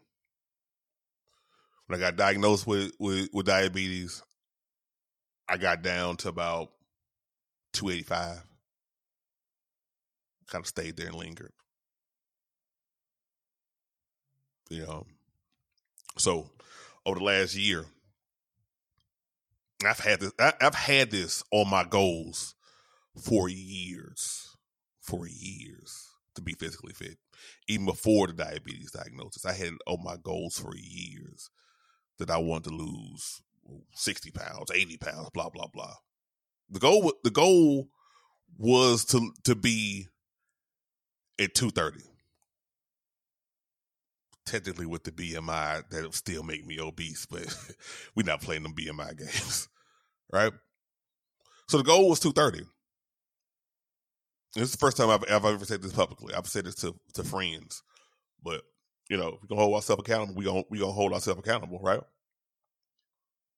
When 1.88 2.00
I 2.00 2.02
got 2.02 2.16
diagnosed 2.16 2.68
with, 2.68 2.92
with, 3.00 3.30
with 3.32 3.46
diabetes, 3.46 4.22
I 5.48 5.58
got 5.58 5.82
down 5.82 6.18
to 6.18 6.30
about 6.30 6.72
285. 7.78 8.44
Kind 10.48 10.64
of 10.64 10.68
stayed 10.68 10.98
there 10.98 11.08
and 11.08 11.16
lingered. 11.16 11.52
You 14.70 14.86
know, 14.86 15.06
so 16.18 16.50
over 17.06 17.20
the 17.20 17.26
last 17.26 17.56
year, 17.56 17.86
I've 19.86 20.00
had 20.00 20.20
this. 20.20 20.34
I, 20.40 20.54
have 20.60 20.76
had 20.76 21.12
this 21.12 21.44
on 21.52 21.70
my 21.70 21.84
goals 21.84 22.56
for 23.16 23.48
years, 23.48 24.56
for 25.02 25.28
years 25.28 26.08
to 26.36 26.42
be 26.42 26.54
physically 26.54 26.94
fit. 26.94 27.18
Even 27.68 27.86
before 27.86 28.28
the 28.28 28.34
diabetes 28.34 28.92
diagnosis, 28.92 29.46
I 29.46 29.54
had 29.54 29.74
on 29.86 30.04
my 30.04 30.18
goals 30.22 30.60
for 30.60 30.76
years 30.76 31.50
that 32.18 32.32
I 32.32 32.38
wanted 32.38 32.70
to 32.70 32.76
lose 32.76 33.42
sixty 33.94 34.32
pounds, 34.32 34.72
eighty 34.74 34.98
pounds, 34.98 35.30
blah 35.34 35.50
blah 35.50 35.68
blah. 35.72 35.96
The 36.70 36.80
goal, 36.80 37.14
the 37.24 37.32
goal 37.32 37.90
was 38.58 39.06
to 39.06 39.32
to 39.44 39.56
be 39.56 40.08
at 41.40 41.54
two 41.54 41.70
thirty 41.70 42.02
technically 44.48 44.86
with 44.86 45.04
the 45.04 45.12
BMI 45.12 45.84
that'll 45.90 46.12
still 46.12 46.42
make 46.42 46.66
me 46.66 46.80
obese, 46.80 47.28
but 47.28 47.46
we're 48.16 48.26
not 48.26 48.42
playing 48.42 48.64
them 48.64 48.74
BMI 48.74 49.18
games, 49.18 49.68
right? 50.34 50.54
So 51.68 51.78
the 51.78 51.84
goal 51.84 52.10
was 52.10 52.20
230. 52.20 52.66
This 54.56 54.64
is 54.64 54.72
the 54.72 54.78
first 54.78 54.98
time 54.98 55.10
I've, 55.10 55.24
I've 55.30 55.46
ever 55.46 55.66
said 55.66 55.82
this 55.82 55.92
publicly. 55.92 56.34
I've 56.34 56.48
said 56.48 56.66
this 56.66 56.76
to, 56.76 56.96
to 57.14 57.24
friends, 57.24 57.84
but 58.42 58.62
you 59.10 59.18
know, 59.18 59.38
we 59.42 59.48
can 59.48 59.58
hold 59.58 59.76
ourselves 59.76 60.02
accountable. 60.02 60.36
We 60.36 60.46
gonna 60.46 60.64
we 60.70 60.80
gonna 60.80 60.92
hold 60.92 61.14
ourselves 61.14 61.40
accountable, 61.40 61.80
right? 61.82 62.02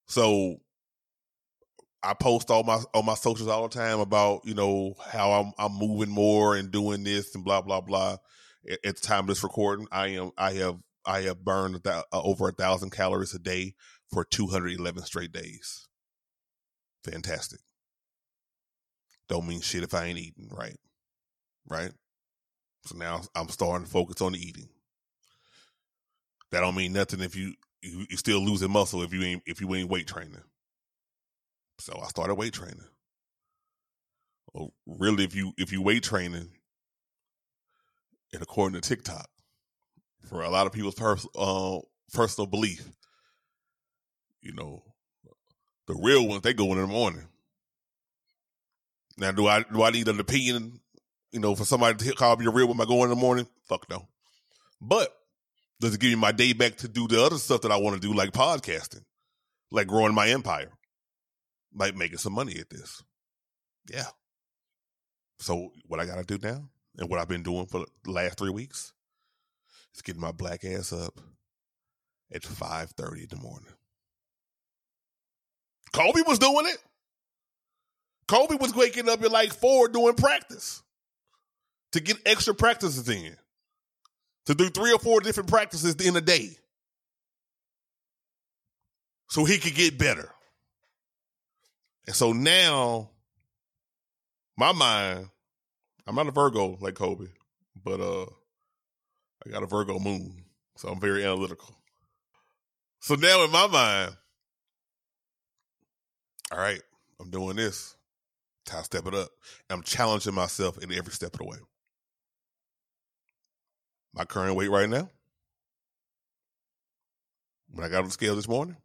So 0.07 0.57
I 2.01 2.13
post 2.13 2.49
all 2.49 2.63
my 2.63 2.79
on 2.93 3.05
my 3.05 3.15
socials 3.15 3.49
all 3.49 3.67
the 3.67 3.75
time 3.77 3.99
about 3.99 4.41
you 4.45 4.53
know 4.53 4.95
how 5.05 5.31
I'm 5.31 5.51
I'm 5.57 5.77
moving 5.77 6.09
more 6.09 6.55
and 6.55 6.71
doing 6.71 7.03
this 7.03 7.35
and 7.35 7.43
blah 7.43 7.62
blah 7.62 7.81
blah 7.81 8.17
at 8.67 8.95
the 8.95 9.01
time 9.01 9.21
of 9.21 9.27
this 9.27 9.43
recording, 9.43 9.88
I 9.91 10.07
am 10.09 10.31
I 10.38 10.53
have 10.53 10.77
I 11.05 11.21
have 11.21 11.43
burned 11.43 11.85
uh, 11.85 12.03
over 12.12 12.49
a 12.49 12.51
thousand 12.51 12.91
calories 12.91 13.33
a 13.33 13.39
day 13.39 13.73
for 14.12 14.25
211 14.25 15.03
straight 15.03 15.31
days. 15.31 15.88
Fantastic. 17.03 17.62
Don't 19.27 19.47
mean 19.47 19.62
shit 19.62 19.83
if 19.83 19.93
I 19.93 20.05
ain't 20.05 20.19
eating 20.19 20.49
right, 20.51 20.77
right. 21.69 21.91
So 22.85 22.97
now 22.97 23.21
I'm 23.35 23.49
starting 23.49 23.85
to 23.85 23.91
focus 23.91 24.21
on 24.21 24.33
the 24.33 24.39
eating. 24.39 24.69
That 26.51 26.62
don't 26.62 26.75
mean 26.75 26.93
nothing 26.93 27.21
if 27.21 27.35
you 27.35 27.53
you 27.81 28.05
you 28.09 28.17
still 28.17 28.39
losing 28.39 28.71
muscle 28.71 29.03
if 29.03 29.13
you 29.13 29.23
ain't 29.23 29.43
if 29.45 29.62
you 29.62 29.73
ain't 29.75 29.89
weight 29.89 30.07
training. 30.07 30.41
So 31.79 31.99
I 32.03 32.07
started 32.07 32.35
weight 32.35 32.53
training. 32.53 32.85
Well, 34.53 34.73
really, 34.85 35.23
if 35.23 35.35
you 35.35 35.53
if 35.57 35.71
you 35.71 35.81
weight 35.81 36.03
training, 36.03 36.49
and 38.33 38.41
according 38.41 38.79
to 38.79 38.87
TikTok, 38.87 39.29
for 40.25 40.41
a 40.41 40.49
lot 40.49 40.67
of 40.67 40.73
people's 40.73 40.95
pers- 40.95 41.27
uh, 41.35 41.79
personal 42.13 42.47
belief, 42.47 42.87
you 44.41 44.53
know, 44.53 44.83
the 45.87 45.95
real 45.95 46.27
ones 46.27 46.41
they 46.41 46.53
go 46.53 46.71
in 46.73 46.79
the 46.79 46.87
morning. 46.87 47.27
Now, 49.17 49.31
do 49.31 49.47
I 49.47 49.63
do 49.63 49.83
I 49.83 49.91
need 49.91 50.07
an 50.07 50.19
opinion? 50.19 50.79
You 51.31 51.39
know, 51.39 51.55
for 51.55 51.65
somebody 51.65 51.97
to 51.97 52.15
call 52.15 52.37
me 52.37 52.47
a 52.47 52.51
real 52.51 52.67
one 52.67 52.77
by 52.77 52.85
going 52.85 53.03
in 53.03 53.09
the 53.09 53.15
morning? 53.15 53.47
Fuck 53.67 53.89
no. 53.89 54.07
But 54.81 55.13
does 55.79 55.93
it 55.93 55.99
give 55.99 56.09
me 56.09 56.15
my 56.15 56.31
day 56.31 56.53
back 56.53 56.77
to 56.77 56.87
do 56.87 57.07
the 57.07 57.23
other 57.23 57.37
stuff 57.37 57.61
that 57.61 57.71
I 57.71 57.77
want 57.77 58.01
to 58.01 58.07
do, 58.07 58.13
like 58.13 58.31
podcasting, 58.31 59.03
like 59.71 59.87
growing 59.87 60.13
my 60.13 60.29
empire, 60.29 60.71
like 61.73 61.95
making 61.95 62.17
some 62.17 62.34
money 62.34 62.58
at 62.60 62.69
this? 62.69 63.03
Yeah. 63.91 64.08
So 65.39 65.71
what 65.86 65.99
I 65.99 66.05
got 66.05 66.15
to 66.15 66.38
do 66.38 66.38
now? 66.45 66.69
and 66.99 67.10
what 67.10 67.19
I've 67.19 67.27
been 67.29 67.43
doing 67.43 67.65
for 67.65 67.86
the 68.03 68.12
last 68.12 68.38
three 68.38 68.49
weeks 68.49 68.93
is 69.95 70.01
getting 70.01 70.21
my 70.21 70.32
black 70.32 70.65
ass 70.65 70.91
up 70.91 71.19
at 72.34 72.43
five 72.43 72.91
thirty 72.91 73.23
in 73.23 73.29
the 73.29 73.38
morning. 73.38 73.71
Kobe 75.93 76.21
was 76.27 76.39
doing 76.39 76.67
it. 76.67 76.77
Kobe 78.27 78.55
was 78.55 78.75
waking 78.75 79.10
up 79.10 79.23
at 79.23 79.32
like 79.32 79.53
four 79.53 79.88
doing 79.88 80.13
practice 80.13 80.84
to 81.93 81.99
get 81.99 82.17
extra 82.25 82.53
practices 82.53 83.10
in, 83.10 83.36
to 84.45 84.53
do 84.53 84.69
three 84.69 84.93
or 84.93 84.99
four 84.99 85.19
different 85.21 85.49
practices 85.49 85.95
in 85.95 86.15
a 86.15 86.21
day 86.21 86.49
so 89.29 89.45
he 89.45 89.58
could 89.58 89.73
get 89.73 89.97
better. 89.97 90.29
And 92.09 92.15
so 92.15 92.33
now 92.33 93.11
my 94.57 94.71
mind 94.71 95.29
I'm 96.07 96.15
not 96.15 96.27
a 96.27 96.31
Virgo 96.31 96.75
like 96.81 96.95
Kobe, 96.95 97.27
but 97.83 98.01
uh, 98.01 98.25
I 99.45 99.51
got 99.51 99.61
a 99.61 99.67
Virgo 99.67 99.99
moon, 99.99 100.43
so 100.75 100.89
I'm 100.89 100.99
very 100.99 101.23
analytical. 101.23 101.75
So 102.99 103.13
now 103.13 103.43
in 103.43 103.51
my 103.51 103.67
mind, 103.67 104.15
all 106.51 106.57
right, 106.57 106.81
I'm 107.21 107.29
doing 107.29 107.57
this. 107.57 107.95
Time 108.65 108.79
to 108.79 108.85
step 108.85 109.05
it 109.05 109.13
up. 109.13 109.29
I'm 109.69 109.83
challenging 109.83 110.33
myself 110.33 110.79
in 110.79 110.91
every 110.91 111.13
step 111.13 111.35
of 111.35 111.41
the 111.41 111.45
way. 111.45 111.57
My 114.15 114.25
current 114.25 114.55
weight 114.55 114.71
right 114.71 114.89
now, 114.89 115.11
when 117.69 117.85
I 117.85 117.89
got 117.89 117.99
on 117.99 118.05
the 118.05 118.11
scale 118.11 118.35
this 118.35 118.49
morning, 118.49 118.77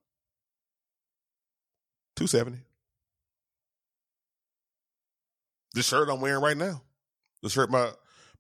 270. 2.16 2.62
This 5.74 5.88
shirt 5.88 6.08
I'm 6.08 6.20
wearing 6.20 6.42
right 6.42 6.56
now, 6.56 6.82
The 7.42 7.50
shirt 7.50 7.68
my 7.68 7.90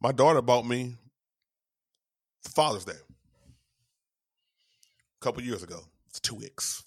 my 0.00 0.12
daughter 0.12 0.40
bought 0.40 0.64
me 0.64 0.94
for 2.42 2.50
Father's 2.50 2.84
Day 2.84 2.92
a 2.92 3.04
couple 5.20 5.42
years 5.42 5.64
ago. 5.64 5.80
It's 6.08 6.20
two 6.20 6.38
X. 6.44 6.84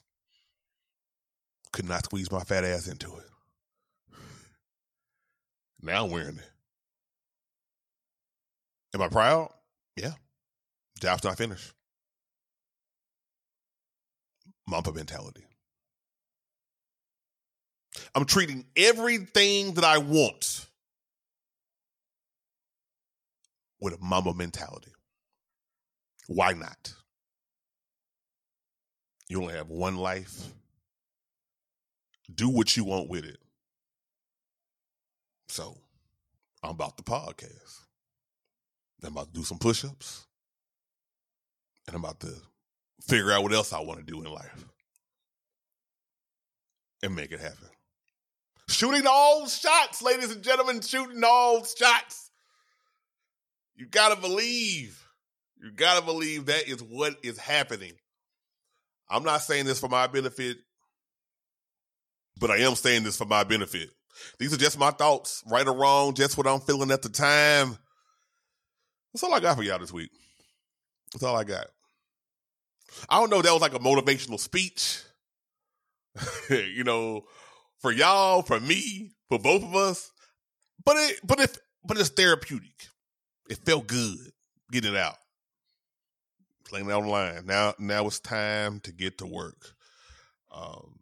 Could 1.74 1.90
not 1.90 2.06
squeeze 2.06 2.32
my 2.32 2.40
fat 2.40 2.64
ass 2.64 2.88
into 2.88 3.14
it. 3.18 3.26
Now 5.82 6.06
I'm 6.06 6.12
wearing 6.12 6.38
it. 6.38 6.50
Am 8.94 9.02
I 9.02 9.10
proud? 9.10 9.52
Yeah. 9.98 10.14
Job's 11.02 11.26
not 11.26 11.38
finished. 11.38 11.74
Mamba 14.66 14.94
mentality. 14.94 15.44
I'm 18.16 18.26
treating 18.26 18.66
everything 18.76 19.74
that 19.74 19.84
I 19.84 19.98
want 20.00 20.66
with 23.80 23.94
a 23.94 23.98
Mamba 24.04 24.34
mentality. 24.34 24.92
Why 26.28 26.54
not? 26.54 26.94
You 29.30 29.42
only 29.42 29.54
have 29.56 29.70
one 29.70 29.98
life. 29.98 30.48
Do 32.34 32.50
what 32.50 32.76
you 32.76 32.84
want 32.84 33.10
with 33.10 33.26
it. 33.26 33.38
So, 35.48 35.78
I'm 36.64 36.72
about 36.72 36.98
the 36.98 37.04
podcast. 37.04 37.82
I'm 39.04 39.14
about 39.14 39.28
to 39.28 39.40
do 39.40 39.44
some 39.44 39.60
push 39.60 39.86
ups. 39.86 40.26
And 41.88 41.96
I'm 41.96 42.04
about 42.04 42.20
to 42.22 42.34
figure 43.08 43.32
out 43.32 43.44
what 43.44 43.54
else 43.54 43.72
I 43.72 43.80
want 43.80 44.00
to 44.00 44.06
do 44.06 44.22
in 44.22 44.32
life 44.32 44.66
and 47.04 47.16
make 47.16 47.32
it 47.32 47.40
happen. 47.40 47.70
Shooting 48.70 49.08
all 49.08 49.48
shots, 49.48 50.02
ladies 50.02 50.32
and 50.32 50.44
gentlemen, 50.44 50.82
shooting 50.82 51.24
all 51.24 51.64
shots. 51.64 52.32
You 53.76 53.86
gotta 53.86 54.20
believe. 54.20 55.02
You 55.62 55.72
gotta 55.72 56.06
believe 56.06 56.48
that 56.48 56.68
is 56.68 56.84
what 56.84 57.16
is 57.24 57.38
happening. 57.38 57.94
I'm 59.10 59.24
not 59.24 59.42
saying 59.42 59.66
this 59.66 59.80
for 59.80 59.88
my 59.88 60.08
benefit, 60.08 60.58
but 62.40 62.52
I 62.52 62.58
am 62.58 62.76
saying 62.76 63.04
this 63.04 63.18
for 63.18 63.26
my 63.26 63.44
benefit. 63.44 63.90
These 64.40 64.54
are 64.54 64.58
just 64.58 64.78
my 64.78 64.92
thoughts, 64.92 65.44
right 65.50 65.68
or 65.68 65.76
wrong, 65.76 66.14
just 66.14 66.38
what 66.38 66.48
I'm 66.48 66.60
feeling 66.60 66.92
at 66.92 67.02
the 67.02 67.10
time. 67.10 67.78
That's 69.14 69.24
all 69.24 69.34
I 69.34 69.40
got 69.40 69.56
for 69.56 69.64
y'all 69.64 69.80
this 69.80 69.94
week. 69.94 70.12
That's 71.14 71.24
all 71.24 71.36
I 71.36 71.44
got. 71.44 71.68
I 73.10 73.20
don't 73.20 73.30
know. 73.30 73.42
That 73.42 73.54
was 73.54 73.62
like 73.62 73.74
a 73.74 73.80
motivational 73.80 74.40
speech. 74.40 75.02
you 76.50 76.84
know, 76.84 77.24
for 77.80 77.92
y'all, 77.92 78.42
for 78.42 78.60
me, 78.60 79.12
for 79.30 79.40
both 79.40 79.64
of 79.64 79.76
us. 79.76 80.12
But 80.84 80.98
it, 80.98 81.20
but 81.24 81.40
if, 81.40 81.58
but 81.84 81.98
it's 81.98 82.10
therapeutic. 82.10 82.88
It 83.50 83.60
felt 83.60 83.88
good 83.88 84.18
getting 84.72 84.94
it 84.94 84.98
out, 84.98 85.16
playing 86.66 86.90
it 86.90 86.94
online. 86.94 87.46
Now, 87.46 87.74
now 87.80 88.06
it's 88.08 88.20
time 88.20 88.80
to 88.82 88.92
get 88.92 89.20
to 89.20 89.26
work. 89.26 89.74
Um, 90.52 91.00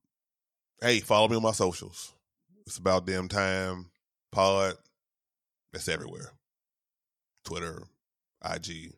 hey, 0.82 1.00
follow 1.00 1.28
me 1.28 1.36
on 1.36 1.42
my 1.42 1.52
socials. 1.52 2.14
It's 2.68 2.78
about 2.78 3.06
damn 3.06 3.28
time. 3.28 3.90
Pod. 4.32 4.76
It's 5.74 5.88
everywhere. 5.88 6.32
Twitter, 7.44 7.84
IG. 8.44 8.94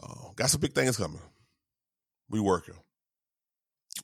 Uh, 0.00 0.32
got 0.36 0.50
some 0.50 0.60
big 0.60 0.74
things 0.74 0.96
coming. 0.96 1.20
We 2.28 2.40
working. 2.40 2.74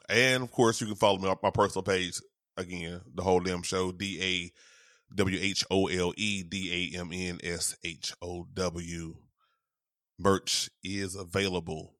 And 0.08 0.42
of 0.42 0.50
course, 0.50 0.80
you 0.80 0.86
can 0.86 0.96
follow 0.96 1.18
me 1.18 1.28
on 1.28 1.36
my 1.42 1.50
personal 1.50 1.82
page 1.82 2.20
again, 2.56 3.00
the 3.14 3.22
whole 3.22 3.40
damn 3.40 3.62
show, 3.62 3.92
D 3.92 4.18
A 4.22 5.14
W 5.14 5.38
H 5.40 5.64
O 5.70 5.86
L 5.86 6.12
E 6.16 6.42
D 6.42 6.92
A 6.94 7.00
M 7.00 7.10
N 7.12 7.38
S 7.42 7.76
H 7.84 8.14
O 8.22 8.46
W. 8.54 9.16
Merch 10.18 10.70
is 10.82 11.14
available. 11.14 11.94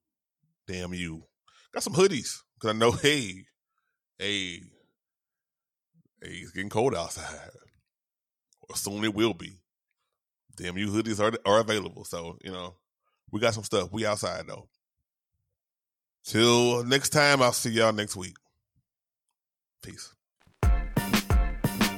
Damn 0.67 0.93
you. 0.93 1.23
Got 1.73 1.83
some 1.83 1.93
hoodies. 1.93 2.39
Cause 2.59 2.71
I 2.71 2.73
know, 2.73 2.91
hey, 2.91 3.45
hey, 4.17 4.61
hey, 6.21 6.29
it's 6.29 6.51
getting 6.51 6.69
cold 6.69 6.95
outside. 6.95 7.49
Or 8.69 8.75
soon 8.75 9.03
it 9.03 9.13
will 9.13 9.33
be. 9.33 9.57
Damn 10.57 10.77
you 10.77 10.87
hoodies 10.87 11.19
are 11.19 11.37
are 11.45 11.59
available. 11.59 12.05
So, 12.05 12.37
you 12.43 12.51
know, 12.51 12.75
we 13.31 13.39
got 13.39 13.53
some 13.53 13.63
stuff. 13.63 13.91
We 13.91 14.05
outside 14.05 14.47
though. 14.47 14.69
Till 16.25 16.83
next 16.83 17.09
time, 17.09 17.41
I'll 17.43 17.53
see 17.53 17.69
y'all 17.69 17.93
next 17.93 18.15
week. 18.15 18.35
Peace. 19.83 20.11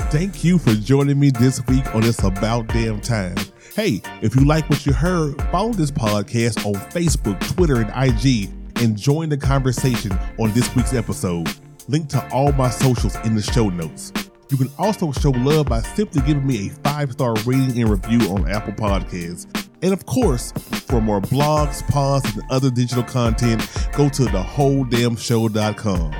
Thank 0.09 0.43
you 0.43 0.57
for 0.57 0.73
joining 0.73 1.17
me 1.17 1.31
this 1.31 1.65
week 1.67 1.95
on 1.95 2.03
It's 2.03 2.23
About 2.23 2.67
Damn 2.67 2.99
Time. 2.99 3.37
Hey, 3.73 4.01
if 4.21 4.35
you 4.35 4.45
like 4.45 4.69
what 4.69 4.85
you 4.85 4.91
heard, 4.91 5.41
follow 5.43 5.71
this 5.71 5.91
podcast 5.91 6.65
on 6.65 6.73
Facebook, 6.91 7.39
Twitter, 7.55 7.77
and 7.77 7.89
IG 7.95 8.49
and 8.81 8.97
join 8.97 9.29
the 9.29 9.37
conversation 9.37 10.11
on 10.39 10.51
this 10.51 10.75
week's 10.75 10.93
episode. 10.93 11.49
Link 11.87 12.09
to 12.09 12.29
all 12.31 12.51
my 12.53 12.69
socials 12.69 13.15
in 13.17 13.33
the 13.33 13.41
show 13.41 13.69
notes. 13.69 14.11
You 14.49 14.57
can 14.57 14.69
also 14.77 15.11
show 15.13 15.31
love 15.31 15.67
by 15.67 15.81
simply 15.81 16.21
giving 16.21 16.45
me 16.45 16.67
a 16.67 16.69
five 16.83 17.13
star 17.13 17.33
rating 17.45 17.81
and 17.81 17.89
review 17.89 18.29
on 18.29 18.49
Apple 18.49 18.73
Podcasts. 18.73 19.66
And 19.81 19.93
of 19.93 20.05
course, 20.05 20.51
for 20.51 21.01
more 21.01 21.21
blogs, 21.21 21.87
pods, 21.87 22.35
and 22.35 22.43
other 22.49 22.69
digital 22.69 23.03
content, 23.03 23.61
go 23.93 24.09
to 24.09 24.23
thewholedamnshow.com. 24.23 26.13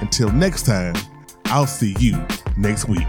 Until 0.00 0.30
next 0.30 0.66
time, 0.66 0.94
I'll 1.46 1.66
see 1.66 1.96
you 1.98 2.24
next 2.56 2.88
week. 2.88 3.08